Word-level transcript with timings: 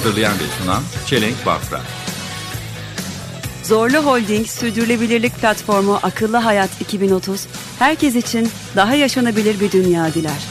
Hazırlayan 0.00 0.32
ve 0.32 0.62
sunan 0.62 0.82
Çelenk 1.06 1.46
Bafra. 1.46 1.80
Zorlu 3.62 3.96
Holding 3.96 4.46
Sürdürülebilirlik 4.46 5.34
Platformu 5.34 5.98
Akıllı 6.02 6.36
Hayat 6.36 6.80
2030, 6.80 7.46
herkes 7.78 8.14
için 8.14 8.48
daha 8.76 8.94
yaşanabilir 8.94 9.60
bir 9.60 9.72
dünya 9.72 10.14
diler. 10.14 10.42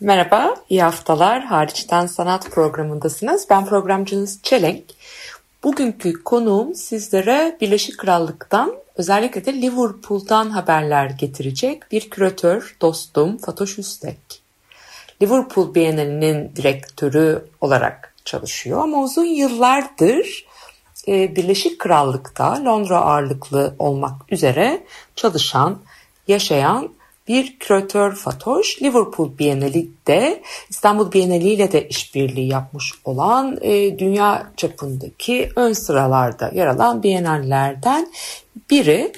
Merhaba, 0.00 0.54
iyi 0.68 0.82
haftalar. 0.82 1.44
Hariçten 1.44 2.06
Sanat 2.06 2.50
programındasınız. 2.50 3.46
Ben 3.50 3.66
programcınız 3.66 4.42
Çelenk. 4.42 4.84
Bugünkü 5.64 6.22
konuğum 6.24 6.74
sizlere 6.74 7.56
Birleşik 7.60 7.98
Krallık'tan 7.98 8.74
özellikle 8.96 9.44
de 9.44 9.52
Liverpool'dan 9.52 10.50
haberler 10.50 11.10
getirecek 11.10 11.92
bir 11.92 12.10
küratör, 12.10 12.76
dostum 12.80 13.38
Fatoş 13.38 13.78
Üstek. 13.78 14.45
Liverpool 15.22 15.74
Bienalinin 15.74 16.52
direktörü 16.56 17.44
olarak 17.60 18.14
çalışıyor 18.24 18.82
ama 18.82 19.02
uzun 19.02 19.24
yıllardır 19.24 20.46
e, 21.08 21.36
Birleşik 21.36 21.78
Krallık'ta 21.78 22.64
Londra 22.64 23.00
ağırlıklı 23.00 23.74
olmak 23.78 24.32
üzere 24.32 24.84
çalışan, 25.16 25.78
yaşayan 26.28 26.96
bir 27.28 27.58
küratör 27.58 28.14
Fatoş. 28.14 28.82
Liverpool 28.82 29.38
Bienali 29.38 29.88
İstanbul 30.70 31.12
Bienali 31.12 31.48
ile 31.48 31.72
de 31.72 31.88
işbirliği 31.88 32.48
yapmış 32.48 32.92
olan 33.04 33.58
e, 33.60 33.98
dünya 33.98 34.50
çapındaki 34.56 35.50
ön 35.56 35.72
sıralarda 35.72 36.50
yer 36.54 36.66
alan 36.66 37.02
bienallerden 37.02 38.12
biri. 38.70 39.12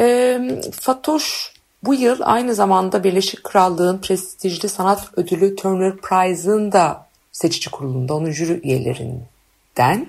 E, 0.00 0.38
Fatoş 0.80 1.51
bu 1.82 1.94
yıl 1.94 2.18
aynı 2.22 2.54
zamanda 2.54 3.04
Birleşik 3.04 3.44
Krallığın 3.44 3.98
prestijli 3.98 4.68
sanat 4.68 5.08
ödülü 5.16 5.56
Turner 5.56 5.96
Prize'ın 5.96 6.72
da 6.72 7.06
seçici 7.32 7.70
kurulunda 7.70 8.14
onun 8.14 8.30
jüri 8.30 8.60
üyelerinden. 8.64 10.06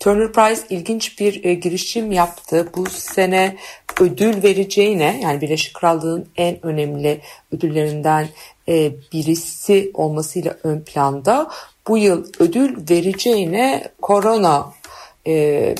Turner 0.00 0.32
Prize 0.32 0.62
ilginç 0.70 1.20
bir 1.20 1.44
e, 1.44 1.54
girişim 1.54 2.12
yaptı. 2.12 2.68
Bu 2.76 2.86
sene 2.86 3.56
ödül 4.00 4.42
vereceğine 4.42 5.20
yani 5.22 5.40
Birleşik 5.40 5.74
Krallığın 5.74 6.26
en 6.36 6.66
önemli 6.66 7.20
ödüllerinden 7.52 8.28
e, 8.68 8.92
birisi 9.12 9.90
olmasıyla 9.94 10.56
ön 10.62 10.80
planda 10.80 11.50
bu 11.88 11.98
yıl 11.98 12.26
ödül 12.38 12.76
vereceğine 12.90 13.88
korona 14.02 14.72
e, 15.26 15.34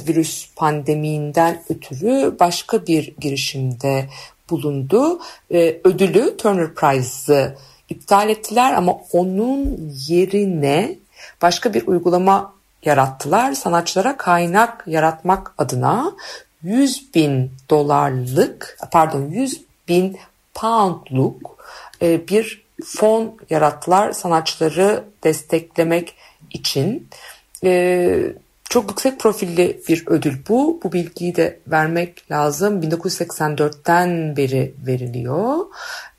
virüs 0.09 0.55
pandemiğinden 0.57 1.63
ötürü 1.69 2.37
başka 2.41 2.87
bir 2.87 3.15
girişimde 3.21 4.09
bulundu. 4.51 5.21
E, 5.53 5.81
ödülü 5.85 6.37
Turner 6.37 6.75
Prize'ı 6.75 7.57
iptal 7.89 8.29
ettiler 8.29 8.75
ama 8.75 8.97
onun 9.13 9.93
yerine 10.09 10.97
başka 11.43 11.75
bir 11.75 11.87
uygulama 11.87 12.53
yarattılar. 12.85 13.53
Sanatçılara 13.53 14.17
kaynak 14.17 14.85
yaratmak 14.87 15.55
adına 15.59 16.13
100 16.63 17.15
bin 17.15 17.53
dolarlık 17.71 18.79
pardon 18.91 19.29
100 19.31 19.61
bin 19.89 20.19
poundluk 20.55 21.67
e, 22.03 22.29
bir 22.29 22.65
fon 22.85 23.37
yarattılar 23.51 24.13
sanatçıları 24.13 25.05
desteklemek 25.25 26.15
için. 26.51 27.09
Çok 28.71 28.91
yüksek 28.91 29.21
profilli 29.21 29.81
bir 29.89 30.05
ödül 30.07 30.35
bu. 30.49 30.81
Bu 30.85 30.93
bilgiyi 30.93 31.37
de 31.37 31.59
vermek 31.67 32.31
lazım. 32.31 32.83
1984'ten 32.83 34.37
beri 34.37 34.75
veriliyor. 34.87 35.57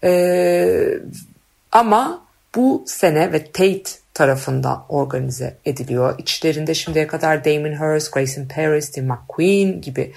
Ee, 0.03 0.99
ama 1.71 2.25
bu 2.55 2.83
sene 2.87 3.31
ve 3.33 3.43
Tate 3.45 3.91
tarafından 4.13 4.85
organize 4.89 5.57
ediliyor. 5.65 6.19
İçlerinde 6.19 6.73
şimdiye 6.73 7.07
kadar 7.07 7.45
Damon 7.45 7.71
Hirst, 7.71 8.13
Grayson 8.13 8.47
Paris, 8.55 8.85
Steve 8.85 9.05
McQueen 9.05 9.81
gibi 9.81 10.13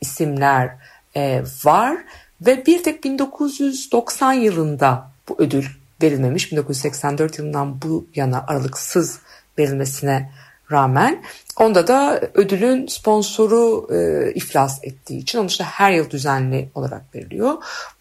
isimler 0.00 0.70
e, 1.16 1.42
var. 1.64 1.96
Ve 2.40 2.66
bir 2.66 2.82
tek 2.82 3.04
1990 3.04 4.32
yılında 4.32 5.10
bu 5.28 5.36
ödül 5.38 5.64
verilmemiş. 6.02 6.52
1984 6.52 7.38
yılından 7.38 7.82
bu 7.82 8.06
yana 8.14 8.44
aralıksız 8.48 9.18
verilmesine 9.58 10.30
rağmen 10.72 11.22
onda 11.56 11.86
da 11.86 12.20
ödülün 12.34 12.86
sponsoru 12.86 13.88
e, 13.94 14.32
iflas 14.34 14.78
ettiği 14.84 15.18
için 15.18 15.38
onun 15.38 15.48
işte 15.48 15.64
her 15.64 15.92
yıl 15.92 16.10
düzenli 16.10 16.68
olarak 16.74 17.14
veriliyor. 17.14 17.54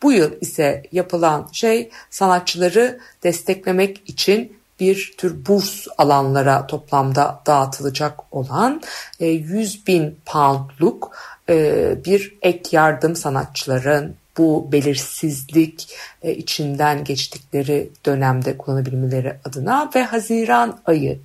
Bu 0.04 0.12
yıl 0.12 0.32
ise 0.42 0.84
yapılan 0.92 1.50
şey 1.52 1.90
sanatçıları 2.10 3.00
desteklemek 3.24 4.02
için 4.06 4.58
bir 4.80 5.14
tür 5.18 5.46
burs 5.46 5.88
alanlara 5.98 6.68
toplamda 6.68 7.42
dağıtılacak 7.46 8.20
olan 8.32 8.82
e, 9.20 9.28
100 9.28 9.88
bin 9.88 10.20
poundluk 10.26 11.18
e, 11.50 11.96
bir 12.06 12.38
ek 12.42 12.70
yardım 12.72 13.16
sanatçıların 13.16 14.16
bu 14.38 14.72
belirsizlik 14.72 15.96
e, 16.22 16.34
içinden 16.34 17.04
geçtikleri 17.04 17.90
dönemde 18.06 18.58
kullanabilmeleri 18.58 19.36
adına 19.46 19.92
ve 19.96 20.04
Haziran 20.04 20.80
ayı 20.86 21.20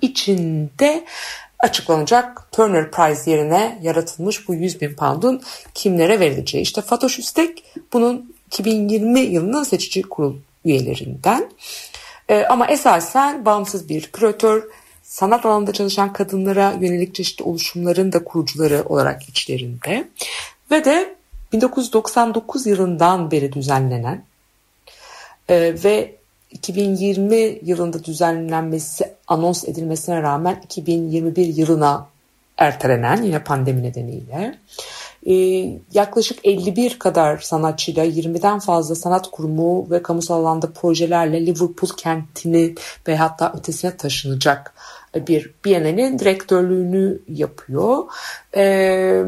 içinde 0.00 1.04
açıklanacak 1.58 2.52
Turner 2.52 2.90
Prize 2.90 3.30
yerine 3.30 3.78
yaratılmış 3.82 4.48
bu 4.48 4.54
100 4.54 4.80
bin 4.80 4.94
pound'un 4.94 5.42
kimlere 5.74 6.20
verileceği. 6.20 6.62
İşte 6.62 6.82
Fatoş 6.82 7.18
Üstek 7.18 7.64
bunun 7.92 8.34
2020 8.46 9.20
yılının 9.20 9.62
seçici 9.62 10.02
kurul 10.02 10.36
üyelerinden. 10.64 11.50
Ee, 12.28 12.44
ama 12.44 12.66
esasen 12.66 13.44
bağımsız 13.44 13.88
bir 13.88 14.02
küratör, 14.02 14.62
sanat 15.02 15.46
alanında 15.46 15.72
çalışan 15.72 16.12
kadınlara 16.12 16.74
yönelik 16.80 17.14
çeşitli 17.14 17.42
oluşumların 17.42 18.12
da 18.12 18.24
kurucuları 18.24 18.82
olarak 18.82 19.28
içlerinde. 19.28 20.08
Ve 20.70 20.84
de 20.84 21.14
1999 21.52 22.66
yılından 22.66 23.30
beri 23.30 23.52
düzenlenen 23.52 24.24
e, 25.48 25.74
ve 25.84 26.17
2020 26.50 27.58
yılında 27.62 28.04
düzenlenmesi 28.04 29.14
anons 29.28 29.64
edilmesine 29.64 30.22
rağmen 30.22 30.60
2021 30.64 31.46
yılına 31.46 32.06
ertelenen 32.58 33.22
yine 33.22 33.44
pandemi 33.44 33.82
nedeniyle 33.82 34.58
e, 35.26 35.34
yaklaşık 35.94 36.38
51 36.44 36.98
kadar 36.98 37.38
sanatçıyla 37.38 38.04
20'den 38.04 38.58
fazla 38.58 38.94
sanat 38.94 39.30
kurumu 39.30 39.90
ve 39.90 40.02
kamusal 40.02 40.40
alanda 40.40 40.72
projelerle 40.72 41.46
Liverpool 41.46 41.90
kentini 41.96 42.74
ve 43.08 43.16
hatta 43.16 43.52
ötesine 43.58 43.96
taşınacak 43.96 44.74
bir 45.14 45.50
Biennale'nin 45.64 46.18
direktörlüğünü 46.18 47.18
yapıyor. 47.28 48.04
E, 48.56 49.24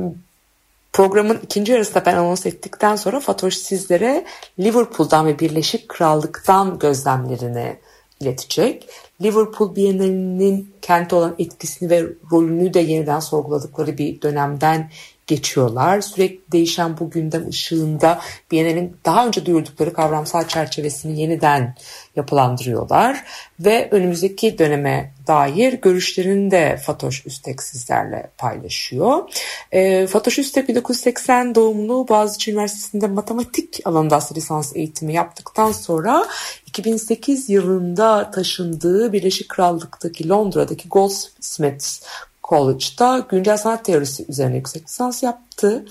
Programın 0.92 1.40
ikinci 1.42 1.72
yarısında 1.72 2.06
ben 2.06 2.16
anons 2.16 2.46
ettikten 2.46 2.96
sonra 2.96 3.20
Fatoş 3.20 3.54
sizlere 3.54 4.24
Liverpool'dan 4.58 5.26
ve 5.26 5.38
Birleşik 5.38 5.88
Krallık'tan 5.88 6.78
gözlemlerini 6.78 7.76
iletecek. 8.20 8.88
Liverpool 9.22 9.76
Bienalinin 9.76 10.74
kente 10.82 11.16
olan 11.16 11.34
etkisini 11.38 11.90
ve 11.90 12.06
rolünü 12.32 12.74
de 12.74 12.80
yeniden 12.80 13.20
sorguladıkları 13.20 13.98
bir 13.98 14.22
dönemden 14.22 14.90
geçiyorlar. 15.30 16.00
Sürekli 16.00 16.52
değişen 16.52 16.98
bu 16.98 17.10
gündem 17.10 17.48
ışığında 17.48 18.20
Biennale'nin 18.50 18.96
daha 19.04 19.26
önce 19.26 19.46
duyurdukları 19.46 19.92
kavramsal 19.92 20.48
çerçevesini 20.48 21.20
yeniden 21.20 21.74
yapılandırıyorlar 22.16 23.24
ve 23.60 23.88
önümüzdeki 23.90 24.58
döneme 24.58 25.12
dair 25.26 25.72
görüşlerini 25.72 26.50
de 26.50 26.80
Fatoş 26.86 27.26
Üstek 27.26 27.62
sizlerle 27.62 28.30
paylaşıyor. 28.38 29.30
E, 29.72 30.06
Fatoş 30.06 30.38
Üstek 30.38 30.68
1980 30.68 31.54
doğumlu 31.54 32.08
Boğaziçi 32.08 32.50
Üniversitesi'nde 32.50 33.06
matematik 33.06 33.80
alanında 33.84 34.20
lisans 34.36 34.76
eğitimi 34.76 35.14
yaptıktan 35.14 35.72
sonra 35.72 36.26
2008 36.66 37.50
yılında 37.50 38.30
taşındığı 38.30 39.12
Birleşik 39.12 39.48
Krallık'taki 39.48 40.28
Londra'daki 40.28 40.88
Goldsmiths 40.88 42.02
College'da 42.50 43.26
güncel 43.28 43.56
sanat 43.56 43.84
teorisi 43.84 44.24
üzerine 44.28 44.56
yüksek 44.56 44.84
lisans 44.84 45.22
yaptı. 45.22 45.84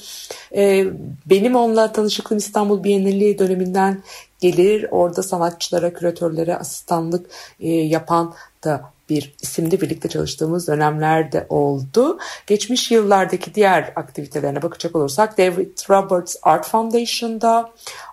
Ee, 0.56 0.86
benim 1.26 1.56
onunla 1.56 1.92
tanışıklığım 1.92 2.38
İstanbul 2.38 2.84
Bienali 2.84 3.40
döneminden 3.40 4.04
gelir. 4.40 4.86
Orada 4.92 5.24
sanatçılara, 5.24 5.94
küratörlere 5.94 6.56
asistanlık 6.56 7.30
e, 7.60 7.70
yapan 7.70 8.34
da 8.64 8.92
bir 9.10 9.36
isimde 9.42 9.82
birlikte 9.82 10.10
çalıştığımız 10.10 10.68
dönemlerde 10.68 11.46
oldu. 11.50 12.20
Geçmiş 12.48 12.92
yıllardaki 12.92 13.56
diğer 13.56 13.94
aktivitelerine 13.96 14.62
bakacak 14.62 14.96
olursak 14.96 15.38
David 15.38 15.78
Roberts 15.90 16.36
Art 16.44 16.68
Foundation'da, 16.68 17.70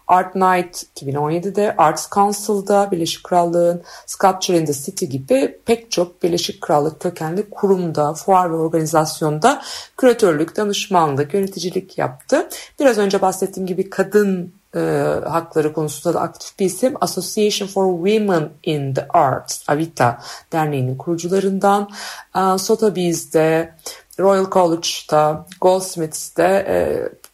Art 0.08 0.34
Night 0.34 0.82
2017'de, 0.96 1.74
Arts 1.76 2.10
Council'da, 2.10 2.90
Birleşik 2.90 3.24
Krallığın 3.24 3.82
Sculpture 4.06 4.58
in 4.58 4.66
the 4.66 4.72
City 4.72 5.04
gibi 5.04 5.58
pek 5.64 5.90
çok 5.90 6.22
Birleşik 6.22 6.60
Krallık 6.60 7.00
kökenli 7.00 7.50
kurumda, 7.50 8.14
fuar 8.14 8.50
ve 8.50 8.56
organizasyonda 8.56 9.62
küratörlük, 9.96 10.56
danışmanlık, 10.56 11.34
yöneticilik 11.34 11.98
yaptı. 11.98 12.48
Biraz 12.80 12.98
önce 12.98 13.20
bahsettiğim 13.20 13.66
gibi 13.66 13.90
kadın 13.90 14.52
e, 14.76 14.80
hakları 15.28 15.72
konusunda 15.72 16.14
da 16.14 16.20
aktif 16.20 16.58
bir 16.58 16.66
isim. 16.66 16.94
Association 17.00 17.68
for 17.68 18.06
Women 18.08 18.50
in 18.62 18.94
the 18.94 19.08
Arts, 19.08 19.68
Avita 19.68 20.20
Derneği'nin 20.52 20.96
kurucularından. 20.96 21.88
E, 22.36 22.58
Sotheby's'de, 22.58 23.74
Royal 24.20 24.50
College'da, 24.50 25.46
Goldsmiths'te 25.60 26.42
e, 26.68 26.76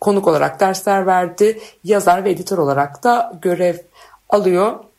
konuk 0.01 0.29
olarak 0.29 0.61
dersler 0.61 1.07
verdi. 1.07 1.59
Yazar 1.85 2.25
ve 2.25 2.31
editör 2.31 2.59
olarak 2.59 3.05
da 3.05 3.33
görev 3.43 3.77
alıyor. 4.29 4.92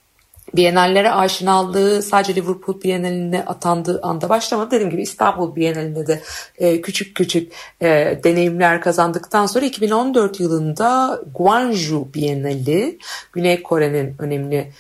Bienallere 0.56 1.12
aşinalığı 1.12 2.02
sadece 2.02 2.36
Liverpool 2.36 2.82
Biennaline 2.82 3.46
atandığı 3.46 4.02
anda 4.02 4.30
başlamadı. 4.30 4.72
Dediğim 4.72 4.92
gibi 4.92 5.02
İstanbul 5.02 5.56
Bienalinde 5.56 6.08
de 6.08 6.22
e, 6.58 6.82
küçük 6.82 7.16
küçük 7.16 7.54
e, 7.82 8.20
deneyimler 8.24 8.82
kazandıktan 8.82 9.46
sonra 9.46 9.66
2014 9.66 10.40
yılında 10.40 11.22
Gwangju 11.36 12.14
Bienali, 12.14 13.00
Güney 13.34 13.64
Kore'nin 13.64 14.16
önemli 14.20 14.72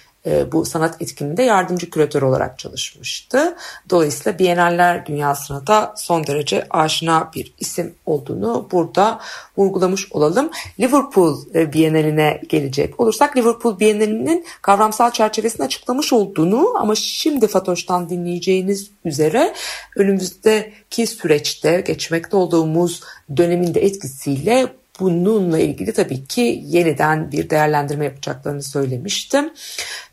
bu 0.52 0.66
sanat 0.66 1.02
etkinliğinde 1.02 1.44
yardımcı 1.44 1.90
küratör 1.90 2.22
olarak 2.22 2.60
çalışmıştı. 2.60 3.56
Dolayısıyla 3.90 4.40
Biennaller 4.40 5.06
dünyasına 5.06 5.68
da 5.68 5.94
son 5.98 6.28
derece 6.28 6.68
aşina 6.70 7.32
bir 7.36 7.54
isim 7.60 7.96
olduğunu 8.06 8.68
burada 8.72 9.20
vurgulamış 9.58 10.12
olalım. 10.12 10.50
Liverpool 10.80 11.38
e, 11.56 11.74
Bienaline 11.74 12.42
gelecek 12.50 13.00
olursak 13.00 13.38
Liverpool 13.38 13.80
Bienalinin 13.80 14.46
kavramsal 14.62 15.12
çerçevesini 15.12 15.66
açıklamış 15.66 16.14
olduğunu 16.14 16.74
ama 16.78 16.96
şimdi 16.96 17.48
Fatoş'tan 17.48 18.10
dinleyeceğiniz 18.10 18.92
üzere 19.06 19.54
önümüzdeki 19.96 21.08
süreçte 21.08 21.82
geçmekte 21.82 22.38
olduğumuz 22.38 23.02
dönemin 23.38 23.74
de 23.74 23.86
etkisiyle 23.86 24.68
bununla 25.00 25.60
ilgili 25.60 25.94
tabii 25.94 26.26
ki 26.26 26.62
yeniden 26.66 27.32
bir 27.32 27.50
değerlendirme 27.50 28.06
yapacaklarını 28.06 28.64
söylemiştim. 28.64 29.54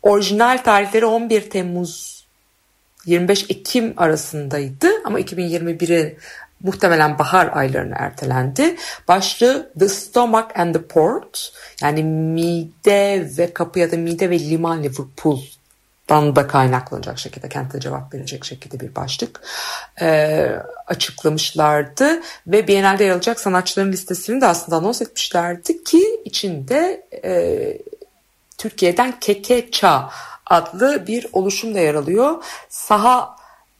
Orijinal 0.01 0.57
tarihleri 0.57 1.05
11 1.05 1.49
Temmuz 1.49 2.25
25 3.05 3.45
Ekim 3.49 3.93
arasındaydı 3.97 4.87
ama 5.05 5.19
2021'e 5.19 6.17
muhtemelen 6.63 7.19
bahar 7.19 7.49
aylarına 7.53 7.95
ertelendi. 7.95 8.75
Başlığı 9.07 9.71
The 9.79 9.89
Stomach 9.89 10.59
and 10.59 10.75
the 10.75 10.81
Port 10.81 11.53
yani 11.81 12.03
mide 12.03 13.29
ve 13.37 13.53
kapı 13.53 13.79
ya 13.79 13.91
da 13.91 13.97
mide 13.97 14.29
ve 14.29 14.39
liman 14.39 14.83
Liverpool 14.83 15.39
dan 16.11 16.35
da 16.35 16.47
kaynaklanacak 16.47 17.19
şekilde 17.19 17.49
kentte 17.49 17.79
cevap 17.79 18.13
verecek 18.13 18.45
şekilde 18.45 18.79
bir 18.79 18.95
başlık 18.95 19.41
e, 20.01 20.49
açıklamışlardı 20.87 22.21
ve 22.47 22.67
Biennale'de 22.67 23.03
yer 23.03 23.11
alacak 23.11 23.39
sanatçıların 23.39 23.91
listesini 23.91 24.41
de 24.41 24.47
aslında 24.47 24.77
anons 24.77 25.01
etmişlerdi 25.01 25.83
ki 25.83 26.21
içinde 26.25 27.07
e, 27.23 27.77
Türkiye'den 28.57 29.19
Kekeça 29.19 30.09
adlı 30.45 31.07
bir 31.07 31.27
oluşum 31.33 31.75
da 31.75 31.79
yer 31.79 31.95
alıyor. 31.95 32.43
Saha 32.69 33.35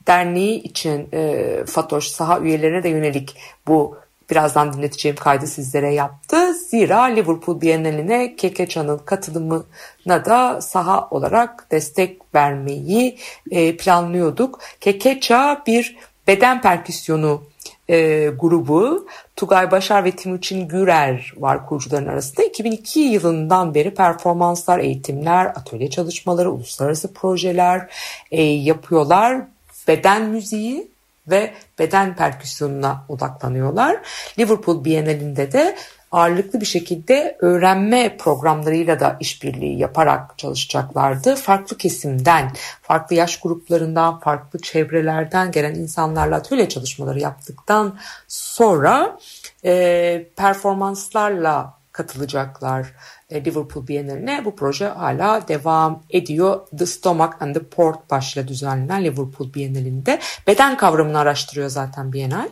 Derneği 0.06 0.62
için 0.62 1.08
e, 1.12 1.64
Fatoş 1.66 2.08
saha 2.08 2.40
üyelerine 2.40 2.82
de 2.82 2.88
yönelik 2.88 3.36
bu 3.66 3.98
birazdan 4.32 4.72
dinleteceğim 4.72 5.16
kaydı 5.16 5.46
sizlere 5.46 5.94
yaptı. 5.94 6.54
Zira 6.54 7.02
Liverpool 7.02 7.60
Biennaline 7.60 8.36
Kekeça'nın 8.36 8.98
katılımına 8.98 10.24
da 10.24 10.60
saha 10.60 11.08
olarak 11.10 11.66
destek 11.70 12.34
vermeyi 12.34 13.18
e, 13.50 13.76
planlıyorduk. 13.76 14.60
Kekeça 14.80 15.62
bir 15.66 15.96
beden 16.26 16.60
perküsyonu 16.60 17.42
e, 17.88 18.28
grubu. 18.38 19.06
Tugay 19.36 19.70
Başar 19.70 20.04
ve 20.04 20.10
Timuçin 20.10 20.68
Gürer 20.68 21.32
var 21.36 21.66
kurucuların 21.66 22.06
arasında. 22.06 22.42
2002 22.42 23.00
yılından 23.00 23.74
beri 23.74 23.94
performanslar, 23.94 24.78
eğitimler, 24.78 25.46
atölye 25.46 25.90
çalışmaları, 25.90 26.50
uluslararası 26.50 27.14
projeler 27.14 27.90
e, 28.30 28.42
yapıyorlar. 28.42 29.42
Beden 29.88 30.22
müziği 30.22 30.91
ve 31.30 31.54
beden 31.78 32.16
perküsyonuna 32.16 33.04
odaklanıyorlar. 33.08 33.96
Liverpool 34.38 34.84
Bienalinde 34.84 35.52
de 35.52 35.76
ağırlıklı 36.12 36.60
bir 36.60 36.66
şekilde 36.66 37.36
öğrenme 37.40 38.16
programlarıyla 38.16 39.00
da 39.00 39.16
işbirliği 39.20 39.78
yaparak 39.78 40.38
çalışacaklardı. 40.38 41.36
Farklı 41.36 41.78
kesimden, 41.78 42.52
farklı 42.82 43.16
yaş 43.16 43.40
gruplarından, 43.40 44.20
farklı 44.20 44.58
çevrelerden 44.58 45.52
gelen 45.52 45.74
insanlarla 45.74 46.36
atölye 46.36 46.68
çalışmaları 46.68 47.20
yaptıktan 47.20 47.98
sonra 48.28 49.18
e, 49.64 50.26
performanslarla 50.36 51.81
katılacaklar 51.92 52.92
e, 53.30 53.44
Liverpool 53.44 53.88
Biennaline. 53.88 54.44
Bu 54.44 54.56
proje 54.56 54.86
hala 54.86 55.48
devam 55.48 56.02
ediyor. 56.10 56.60
The 56.78 56.86
Stomach 56.86 57.32
and 57.40 57.54
the 57.54 57.62
Port 57.62 58.10
başlığı 58.10 58.48
düzenlenen 58.48 59.04
Liverpool 59.04 59.54
Biennale'inde. 59.54 60.20
Beden 60.46 60.76
kavramını 60.76 61.18
araştırıyor 61.18 61.68
zaten 61.68 62.12
Biennale. 62.12 62.48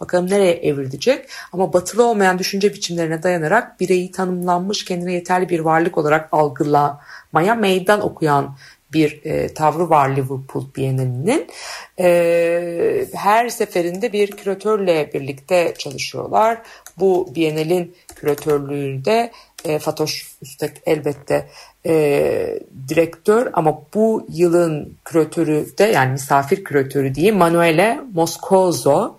Bakalım 0.00 0.30
nereye 0.30 0.52
evrilecek. 0.52 1.28
Ama 1.52 1.72
batılı 1.72 2.04
olmayan 2.04 2.38
düşünce 2.38 2.74
biçimlerine 2.74 3.22
dayanarak 3.22 3.80
bireyi 3.80 4.10
tanımlanmış 4.10 4.84
kendine 4.84 5.12
yeterli 5.12 5.48
bir 5.48 5.60
varlık 5.60 5.98
olarak 5.98 6.28
algılamaya 6.32 7.54
meydan 7.54 8.00
okuyan 8.00 8.56
bir 8.92 9.20
e, 9.24 9.54
tavrı 9.54 9.90
var 9.90 10.08
Liverpool 10.08 10.64
Bienalinin. 10.76 11.46
E, 12.00 13.06
her 13.14 13.48
seferinde 13.48 14.12
bir 14.12 14.30
küratörle 14.30 15.10
birlikte 15.14 15.74
çalışıyorlar. 15.78 16.58
Bu 16.98 17.34
Bienalin 17.34 17.94
küratörlüğünde 18.14 19.32
e, 19.64 19.78
Fatoş 19.78 20.36
Üstek 20.42 20.70
elbette 20.86 21.48
e, 21.86 22.58
direktör 22.88 23.50
ama 23.52 23.82
bu 23.94 24.26
yılın 24.28 24.96
küratörü 25.04 25.66
de 25.78 25.84
yani 25.84 26.12
misafir 26.12 26.64
küratörü 26.64 27.14
diye 27.14 27.32
Manuele 27.32 28.00
Moscoso 28.14 29.06
e, 29.08 29.16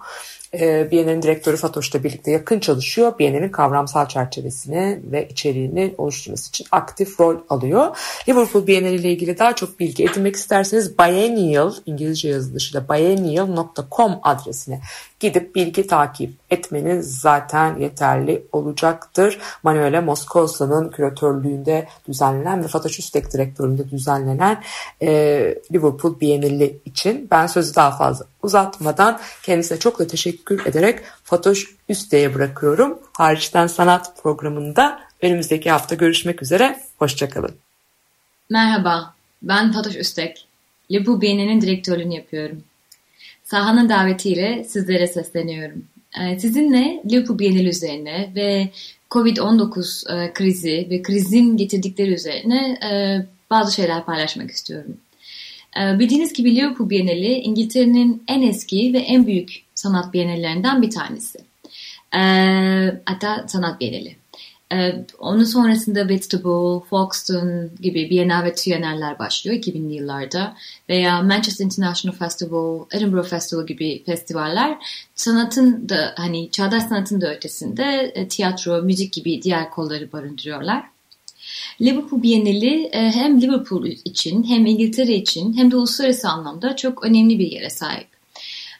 Biennale'nin 0.54 1.22
direktörü 1.22 1.58
Fatoş'la 1.58 2.04
birlikte 2.04 2.32
yakın 2.32 2.60
çalışıyor. 2.60 3.20
Biennale'nin 3.20 3.50
kavramsal 3.50 4.08
çerçevesini 4.08 5.00
ve 5.12 5.28
içeriğini 5.28 5.94
oluşturması 5.98 6.50
için 6.50 6.68
aktif 6.72 7.20
rol 7.20 7.36
alıyor. 7.50 7.98
Liverpool 8.30 8.68
Biennale 8.68 8.96
ile 8.96 9.12
ilgili 9.12 9.40
daha 9.40 9.56
çok 9.56 9.80
bilgi 9.80 10.04
edinmek 10.04 10.36
isterseniz 10.36 11.00
biennial, 11.00 11.74
İngilizce 11.86 12.30
yazılışıyla 12.30 12.90
biennial.com 12.90 14.12
adresine 14.24 14.82
gidip 15.20 15.56
bilgi 15.56 15.88
takip 15.88 16.34
etmeniz 16.50 17.20
zaten 17.20 17.80
yeterli 17.80 18.44
olacaktır. 18.52 19.40
Manuela 19.64 20.02
Moscosa'nın 20.02 20.90
küratörlüğünde 20.90 21.88
düzenlenen 22.08 22.64
ve 22.64 22.68
Fatoş 22.68 23.00
Üstek 23.00 23.34
direktöründe 23.34 23.90
düzenlenen 23.90 24.64
e, 25.02 25.10
Liverpool 25.72 26.20
Biennale 26.20 26.72
için 26.86 27.28
ben 27.32 27.48
sözü 27.48 27.76
daha 27.76 27.98
fazla 27.98 28.26
uzatmadan 28.44 29.20
kendisine 29.44 29.80
çok 29.80 30.00
da 30.00 30.08
teşekkür 30.08 30.66
ederek 30.66 31.00
Fatoş 31.24 31.76
Üstek'e 31.90 32.36
bırakıyorum. 32.36 33.00
Hariçten 33.14 33.68
Sanat 33.68 34.24
programında 34.24 35.00
önümüzdeki 35.22 35.72
hafta 35.72 35.96
görüşmek 35.96 36.42
üzere. 36.42 36.80
Hoşçakalın. 37.00 37.56
Merhaba, 38.50 39.14
ben 39.42 39.72
Fatoş 39.72 39.96
Üstek. 39.96 40.48
Liverpool 40.92 41.22
Biennale'nin 41.22 41.62
direktörlüğünü 41.62 42.16
yapıyorum. 42.16 42.64
Sahanın 43.44 43.90
davetiyle 43.90 44.64
sizlere 44.64 45.08
sesleniyorum. 45.08 45.86
Ee, 46.22 46.40
sizinle 46.40 47.02
Liverpool 47.12 47.40
Bienali 47.40 47.70
üzerine 47.70 48.32
ve 48.36 48.70
Covid-19 49.12 50.14
e, 50.14 50.34
krizi 50.34 50.88
ve 50.90 51.02
krizin 51.02 51.58
getirdikleri 51.58 52.14
üzerine 52.14 52.80
e, 52.92 53.26
bazı 53.50 53.74
şeyler 53.74 54.06
paylaşmak 54.06 54.52
istiyorum. 54.52 54.98
E, 55.80 56.00
bildiğiniz 56.00 56.34
gibi 56.34 56.56
Liverpool 56.56 56.90
Bienali 56.90 57.34
İngiltere'nin 57.34 58.24
en 58.28 58.42
eski 58.42 58.94
ve 58.94 59.00
en 59.00 59.28
büyük 59.28 59.64
sanat 59.76 60.14
bienallerinden 60.14 60.82
bir 60.82 60.92
tanesi. 60.92 61.40
Hatta 63.06 63.48
sanat 63.48 63.80
bienali. 63.80 64.16
Ee, 64.74 65.06
onun 65.20 65.44
sonrasında 65.44 66.10
Vegetable, 66.10 66.86
Folkestone 66.90 67.68
gibi 67.82 68.10
Biennale 68.10 68.46
ve 68.46 68.54
Triennaller 68.54 69.20
başlıyor 69.20 69.58
2000'li 69.58 69.94
yıllarda 69.94 70.56
veya 70.90 71.22
Manchester 71.22 71.66
International 71.66 72.18
Festival, 72.18 72.86
Edinburgh 72.92 73.28
Festival 73.28 73.66
gibi 73.66 74.04
festivaller 74.04 74.78
sanatın 75.16 75.90
da 75.90 76.14
hani 76.18 76.52
çağdaş 76.52 76.84
sanatın 76.84 77.22
da 77.22 77.36
ötesinde 77.36 78.12
e, 78.16 78.28
tiyatro, 78.28 78.82
müzik 78.82 79.14
gibi 79.14 79.42
diğer 79.42 79.70
kolları 79.70 80.12
barındırıyorlar. 80.12 80.93
Liverpool 81.82 82.24
Bienali 82.24 82.84
e, 82.84 83.12
hem 83.12 83.42
Liverpool 83.42 83.86
için 83.86 84.44
hem 84.44 84.66
İngiltere 84.66 85.14
için 85.14 85.58
hem 85.58 85.72
de 85.72 85.76
uluslararası 85.76 86.30
anlamda 86.30 86.76
çok 86.76 87.06
önemli 87.06 87.40
bir 87.40 87.52
yere 87.52 87.70
sahip. 87.70 88.08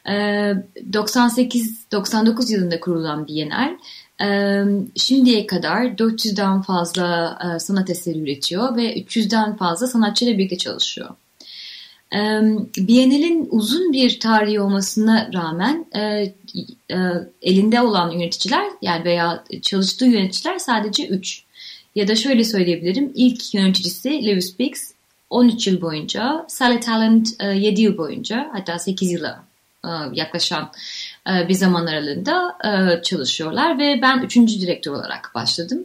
98-99 0.06 2.50
e, 2.50 2.54
yılında 2.54 2.80
kurulan 2.80 3.28
Bienal 3.28 3.76
şimdiye 4.96 5.46
kadar 5.46 5.84
400'den 5.84 6.62
fazla 6.62 7.38
sanat 7.60 7.90
eseri 7.90 8.18
üretiyor 8.18 8.76
ve 8.76 9.02
300'den 9.02 9.56
fazla 9.56 9.86
sanatçıyla 9.86 10.38
birlikte 10.38 10.58
çalışıyor. 10.58 11.10
Biennial'in 12.76 13.48
uzun 13.50 13.92
bir 13.92 14.20
tarihi 14.20 14.60
olmasına 14.60 15.30
rağmen 15.34 15.86
e, 15.94 16.00
e, 16.00 16.34
elinde 17.42 17.80
olan 17.80 18.10
yöneticiler 18.10 18.66
yani 18.82 19.04
veya 19.04 19.44
çalıştığı 19.62 20.06
yöneticiler 20.06 20.58
sadece 20.58 21.06
3. 21.06 21.43
Ya 21.94 22.08
da 22.08 22.16
şöyle 22.16 22.44
söyleyebilirim 22.44 23.12
ilk 23.14 23.54
yöneticisi 23.54 24.26
Lewis 24.26 24.58
Biggs 24.58 24.92
13 25.30 25.66
yıl 25.66 25.80
boyunca, 25.80 26.44
Sally 26.48 26.80
Talent 26.80 27.28
7 27.54 27.82
yıl 27.82 27.98
boyunca 27.98 28.50
hatta 28.52 28.78
8 28.78 29.12
yıla 29.12 29.44
yaklaşan 30.12 30.70
bir 31.48 31.54
zaman 31.54 31.86
aralığında 31.86 32.58
çalışıyorlar 33.02 33.78
ve 33.78 33.98
ben 34.02 34.22
3. 34.22 34.36
direktör 34.36 34.92
olarak 34.92 35.30
başladım. 35.34 35.84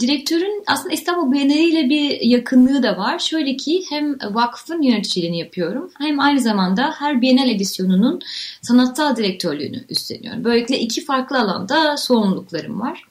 Direktörün 0.00 0.64
aslında 0.66 0.94
İstanbul 0.94 1.32
Bienali 1.32 1.64
ile 1.64 1.88
bir 1.88 2.20
yakınlığı 2.20 2.82
da 2.82 2.98
var. 2.98 3.18
Şöyle 3.18 3.56
ki 3.56 3.84
hem 3.90 4.18
vakfın 4.20 4.82
yöneticiliğini 4.82 5.38
yapıyorum 5.38 5.90
hem 5.98 6.20
aynı 6.20 6.40
zamanda 6.40 6.94
her 6.98 7.22
Bienal 7.22 7.48
edisyonunun 7.50 8.20
sanatsal 8.62 9.16
direktörlüğünü 9.16 9.84
üstleniyorum. 9.88 10.44
Böylelikle 10.44 10.78
iki 10.78 11.04
farklı 11.04 11.40
alanda 11.40 11.96
sorumluluklarım 11.96 12.80
var. 12.80 13.07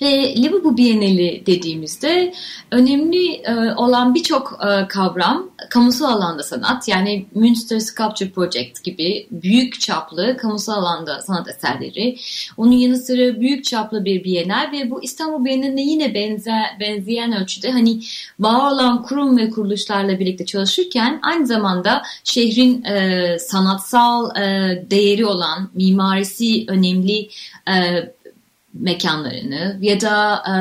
Ve 0.00 0.36
Liverpool 0.36 0.76
Bienali 0.76 1.42
dediğimizde 1.46 2.34
önemli 2.70 3.32
e, 3.32 3.74
olan 3.76 4.14
birçok 4.14 4.60
e, 4.68 4.88
kavram 4.88 5.50
kamusal 5.70 6.12
alanda 6.12 6.42
sanat 6.42 6.88
yani 6.88 7.26
Münster 7.34 7.78
Sculpture 7.78 8.30
Project 8.30 8.84
gibi 8.84 9.26
büyük 9.30 9.80
çaplı 9.80 10.36
kamusal 10.36 10.74
alanda 10.74 11.20
sanat 11.20 11.48
eserleri. 11.48 12.18
Onun 12.56 12.72
yanı 12.72 12.96
sıra 12.96 13.40
büyük 13.40 13.64
çaplı 13.64 14.04
bir 14.04 14.24
bienal 14.24 14.72
ve 14.72 14.90
bu 14.90 15.02
İstanbul 15.02 15.44
Bienali'ne 15.44 15.82
yine 15.82 16.14
benzer, 16.14 16.76
benzeyen 16.80 17.42
ölçüde 17.42 17.70
hani 17.70 18.00
var 18.38 18.72
olan 18.72 19.02
kurum 19.02 19.38
ve 19.38 19.50
kuruluşlarla 19.50 20.18
birlikte 20.18 20.46
çalışırken 20.46 21.20
aynı 21.22 21.46
zamanda 21.46 22.02
şehrin 22.24 22.84
e, 22.84 23.38
sanatsal 23.38 24.36
e, 24.36 24.42
değeri 24.90 25.26
olan 25.26 25.70
mimarisi 25.74 26.64
önemli 26.68 27.28
e, 27.68 27.72
mekanlarını 28.80 29.78
ya 29.80 30.00
da 30.00 30.42
e, 30.48 30.54